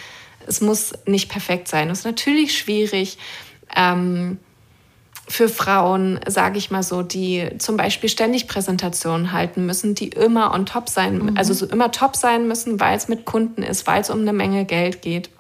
[0.47, 1.91] Es muss nicht perfekt sein.
[1.91, 3.19] Es ist natürlich schwierig
[3.75, 4.39] ähm,
[5.29, 10.55] für Frauen, sage ich mal so, die zum Beispiel ständig Präsentationen halten müssen, die immer
[10.55, 11.37] on top sein, mhm.
[11.37, 14.33] also so immer top sein müssen, weil es mit Kunden ist, weil es um eine
[14.33, 15.31] Menge Geld geht.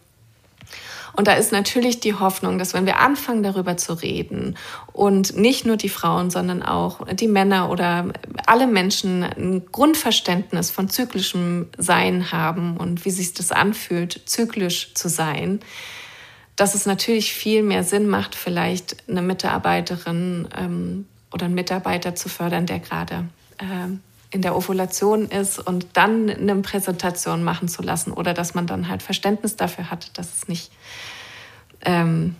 [1.16, 4.56] Und da ist natürlich die Hoffnung, dass wenn wir anfangen, darüber zu reden
[4.92, 8.12] und nicht nur die Frauen, sondern auch die Männer oder
[8.44, 15.08] alle Menschen ein Grundverständnis von zyklischem Sein haben und wie sich das anfühlt, zyklisch zu
[15.08, 15.60] sein,
[16.54, 22.28] dass es natürlich viel mehr Sinn macht, vielleicht eine Mitarbeiterin ähm, oder einen Mitarbeiter zu
[22.28, 23.24] fördern, der gerade
[23.58, 24.00] ähm,
[24.30, 28.88] in der Ovulation ist und dann eine Präsentation machen zu lassen oder dass man dann
[28.88, 30.70] halt Verständnis dafür hat, dass es nicht,
[31.82, 32.34] ähm,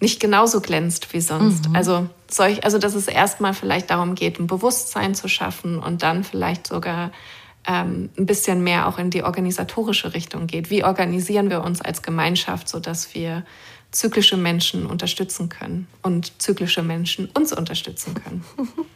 [0.00, 1.68] nicht genauso glänzt wie sonst.
[1.68, 1.76] Mhm.
[1.76, 6.22] Also, solch, also dass es erstmal vielleicht darum geht, ein Bewusstsein zu schaffen und dann
[6.22, 7.12] vielleicht sogar
[7.66, 10.70] ähm, ein bisschen mehr auch in die organisatorische Richtung geht.
[10.70, 13.44] Wie organisieren wir uns als Gemeinschaft, sodass wir
[13.90, 18.44] zyklische Menschen unterstützen können und zyklische Menschen uns unterstützen können.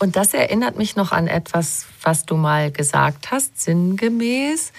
[0.00, 4.72] Und das erinnert mich noch an etwas, was du mal gesagt hast, sinngemäß,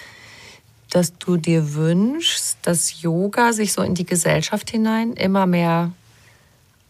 [0.90, 5.92] dass du dir wünschst, dass Yoga sich so in die Gesellschaft hinein immer mehr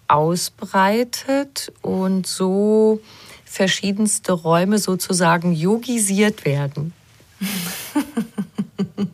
[0.09, 3.01] ausbreitet und so
[3.45, 6.95] verschiedenste Räume sozusagen yogisiert werden.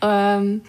[0.00, 0.62] ähm,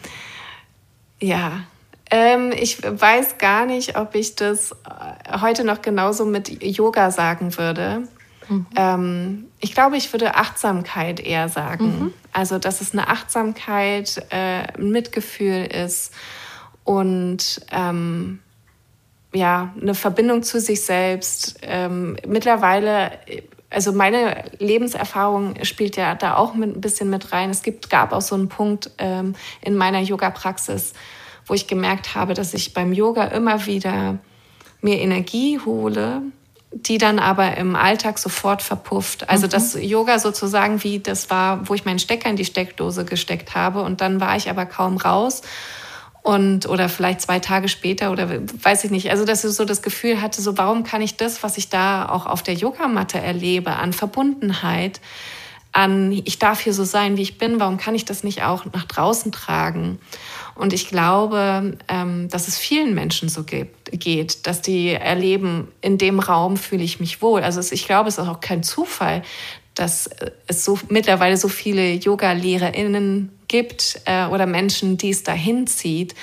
[1.22, 1.65] ja,
[2.12, 7.57] ähm, ich weiß gar nicht, ob ich das äh, heute noch genauso mit Yoga sagen
[7.57, 8.03] würde.
[8.47, 8.66] Mhm.
[8.76, 11.86] Ähm, ich glaube, ich würde Achtsamkeit eher sagen.
[11.86, 12.14] Mhm.
[12.34, 16.14] Also, dass es eine Achtsamkeit, äh, ein Mitgefühl ist
[16.84, 18.39] und ähm,
[19.34, 21.60] ja, eine Verbindung zu sich selbst.
[21.62, 23.12] Ähm, mittlerweile,
[23.70, 27.51] also meine Lebenserfahrung spielt ja da auch mit, ein bisschen mit rein.
[27.51, 30.93] Es gibt, gab auch so einen Punkt ähm, in meiner Yoga-Praxis,
[31.50, 34.20] wo ich gemerkt habe, dass ich beim Yoga immer wieder
[34.82, 36.22] mir Energie hole,
[36.72, 39.30] die dann aber im Alltag sofort verpufft.
[39.30, 39.52] Also mhm.
[39.52, 43.82] das Yoga sozusagen wie das war, wo ich meinen Stecker in die Steckdose gesteckt habe
[43.82, 45.41] und dann war ich aber kaum raus
[46.22, 49.10] und oder vielleicht zwei Tage später oder weiß ich nicht.
[49.10, 52.08] Also dass ich so das Gefühl hatte, so warum kann ich das, was ich da
[52.08, 55.02] auch auf der Yogamatte erlebe an Verbundenheit,
[55.72, 58.66] an, ich darf hier so sein, wie ich bin, warum kann ich das nicht auch
[58.74, 60.00] nach draußen tragen?
[60.60, 66.20] Und ich glaube, ähm, dass es vielen Menschen so geht, dass die erleben, in dem
[66.20, 67.43] Raum fühle ich mich wohl.
[67.43, 69.22] Also ich glaube, es ist auch kein Zufall,
[69.74, 70.10] dass
[70.47, 76.14] es so mittlerweile so viele Yoga-LehrerInnen gibt äh, oder Menschen, die es dahin zieht,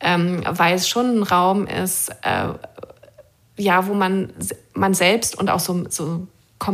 [0.00, 2.48] ähm, weil es schon ein Raum ist, äh,
[3.56, 4.30] ja, wo man,
[4.74, 6.26] man selbst und auch so, so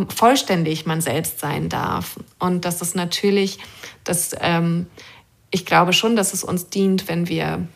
[0.08, 2.18] vollständig man selbst sein darf.
[2.40, 3.60] Und das ist natürlich,
[4.02, 4.86] dass ähm,
[5.50, 7.66] ich glaube schon, dass es uns dient, wenn wir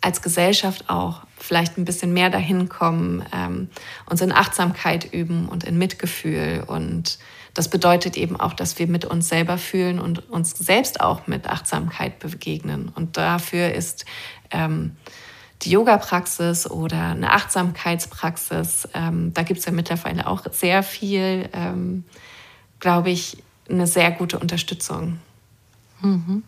[0.00, 3.68] als Gesellschaft auch vielleicht ein bisschen mehr dahin kommen, ähm,
[4.08, 6.64] uns in Achtsamkeit üben und in Mitgefühl.
[6.66, 7.18] Und
[7.54, 11.48] das bedeutet eben auch, dass wir mit uns selber fühlen und uns selbst auch mit
[11.48, 12.90] Achtsamkeit begegnen.
[12.94, 14.04] Und dafür ist
[14.50, 14.96] ähm,
[15.62, 22.04] die Yoga-Praxis oder eine Achtsamkeitspraxis, ähm, da gibt es ja mittlerweile auch sehr viel, ähm,
[22.78, 23.38] glaube ich,
[23.68, 25.18] eine sehr gute Unterstützung.
[26.00, 26.42] Mhm.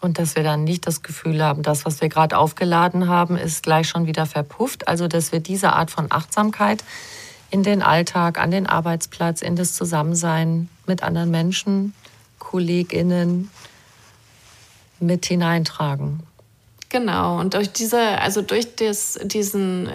[0.00, 3.62] Und dass wir dann nicht das Gefühl haben, das, was wir gerade aufgeladen haben, ist
[3.62, 4.88] gleich schon wieder verpufft.
[4.88, 6.84] Also dass wir diese Art von Achtsamkeit
[7.50, 11.94] in den Alltag, an den Arbeitsplatz, in das Zusammensein mit anderen Menschen,
[12.38, 13.50] Kolleginnen
[15.00, 16.22] mit hineintragen.
[16.88, 19.88] Genau, und durch diese, also durch das, diesen,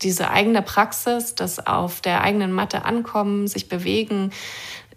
[0.00, 4.32] diese eigene Praxis, das auf der eigenen Matte ankommen, sich bewegen,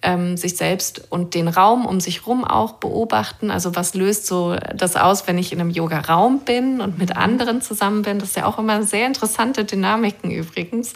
[0.03, 3.49] ähm, sich selbst und den Raum um sich herum auch beobachten.
[3.49, 7.61] Also was löst so das aus, wenn ich in einem Yoga-Raum bin und mit anderen
[7.61, 8.19] zusammen bin?
[8.19, 10.93] Das ist ja auch immer sehr interessante Dynamiken übrigens.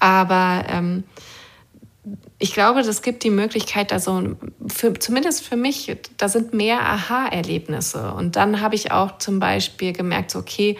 [0.00, 1.04] Aber ähm,
[2.38, 4.36] ich glaube, das gibt die Möglichkeit, also
[4.66, 8.12] für, zumindest für mich, da sind mehr Aha-Erlebnisse.
[8.12, 10.78] Und dann habe ich auch zum Beispiel gemerkt, okay,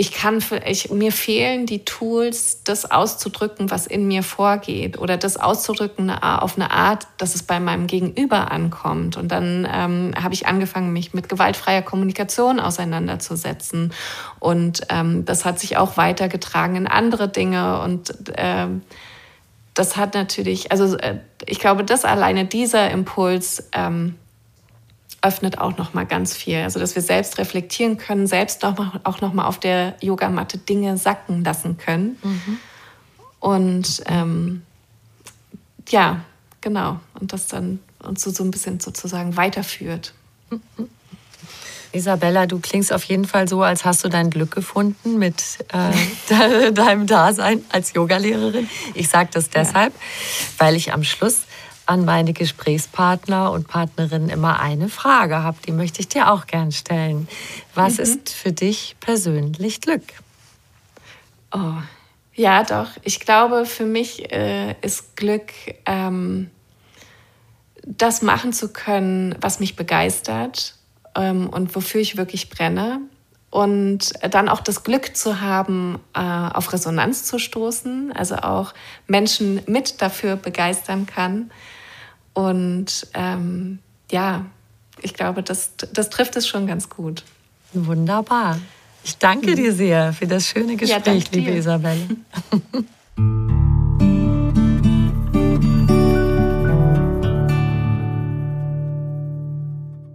[0.00, 5.36] ich kann, ich, mir fehlen die Tools, das auszudrücken, was in mir vorgeht oder das
[5.36, 9.18] auszudrücken auf eine Art, dass es bei meinem Gegenüber ankommt.
[9.18, 13.92] Und dann ähm, habe ich angefangen, mich mit gewaltfreier Kommunikation auseinanderzusetzen.
[14.38, 18.80] Und ähm, das hat sich auch weitergetragen in andere Dinge und ähm,
[19.74, 24.16] das hat natürlich, also äh, ich glaube, das alleine, dieser Impuls ähm,
[25.22, 26.58] öffnet auch noch mal ganz viel.
[26.58, 30.58] Also, dass wir selbst reflektieren können, selbst noch mal, auch noch mal auf der Yogamatte
[30.58, 32.18] Dinge sacken lassen können.
[32.22, 32.58] Mhm.
[33.38, 34.62] Und ähm,
[35.88, 36.20] ja,
[36.60, 37.00] genau.
[37.18, 40.14] Und das dann uns so, so ein bisschen sozusagen weiterführt.
[40.50, 40.88] Mhm.
[41.92, 45.42] Isabella, du klingst auf jeden Fall so, als hast du dein Glück gefunden mit
[45.72, 48.68] äh, deinem Dasein als Yogalehrerin.
[48.94, 50.00] Ich sage das deshalb, ja.
[50.58, 51.42] weil ich am Schluss
[51.90, 55.58] an meine Gesprächspartner und Partnerinnen immer eine Frage habe.
[55.66, 57.26] Die möchte ich dir auch gern stellen.
[57.74, 58.04] Was mhm.
[58.04, 60.04] ist für dich persönlich Glück?
[61.52, 61.82] Oh,
[62.32, 62.90] ja, doch.
[63.02, 65.50] Ich glaube, für mich äh, ist Glück,
[65.84, 66.48] ähm,
[67.84, 70.76] das machen zu können, was mich begeistert
[71.16, 73.00] ähm, und wofür ich wirklich brenne.
[73.50, 78.74] Und dann auch das Glück zu haben, äh, auf Resonanz zu stoßen, also auch
[79.08, 81.50] Menschen mit dafür begeistern kann.
[82.48, 83.80] Und ähm,
[84.10, 84.46] ja,
[85.02, 87.22] ich glaube, das, das trifft es schon ganz gut.
[87.74, 88.58] Wunderbar.
[89.04, 92.00] Ich danke dir sehr für das schöne Gespräch, ja, liebe Isabelle.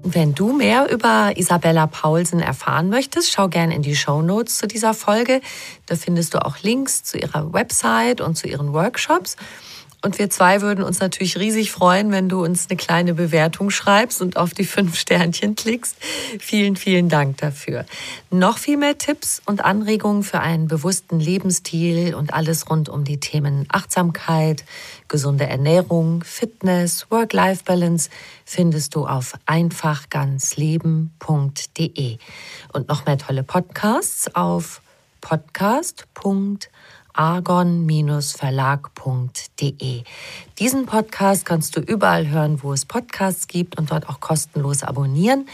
[0.02, 4.66] Wenn du mehr über Isabella Paulsen erfahren möchtest, schau gerne in die Show Notes zu
[4.66, 5.42] dieser Folge.
[5.88, 9.36] Da findest du auch Links zu ihrer Website und zu ihren Workshops.
[10.06, 14.22] Und wir zwei würden uns natürlich riesig freuen, wenn du uns eine kleine Bewertung schreibst
[14.22, 15.98] und auf die fünf Sternchen klickst.
[16.40, 17.88] Vielen, vielen Dank dafür.
[18.30, 23.20] Noch viel mehr Tipps und Anregungen für einen bewussten Lebensstil und alles rund um die
[23.20, 24.64] Themen Achtsamkeit,
[25.08, 28.12] gesunde Ernährung, Fitness, Work-Life-Balance
[28.46, 32.18] findest du auf einfachganzleben.de.
[32.74, 34.84] Und noch mehr tolle Podcasts auf
[35.22, 36.75] podcast.de
[37.16, 40.04] argon-verlag.de.
[40.60, 45.48] Diesen Podcast kannst du überall hören, wo es Podcasts gibt und dort auch kostenlos abonnieren.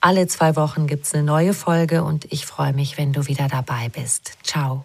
[0.00, 3.48] Alle zwei Wochen gibt es eine neue Folge und ich freue mich, wenn du wieder
[3.48, 4.32] dabei bist.
[4.42, 4.84] Ciao.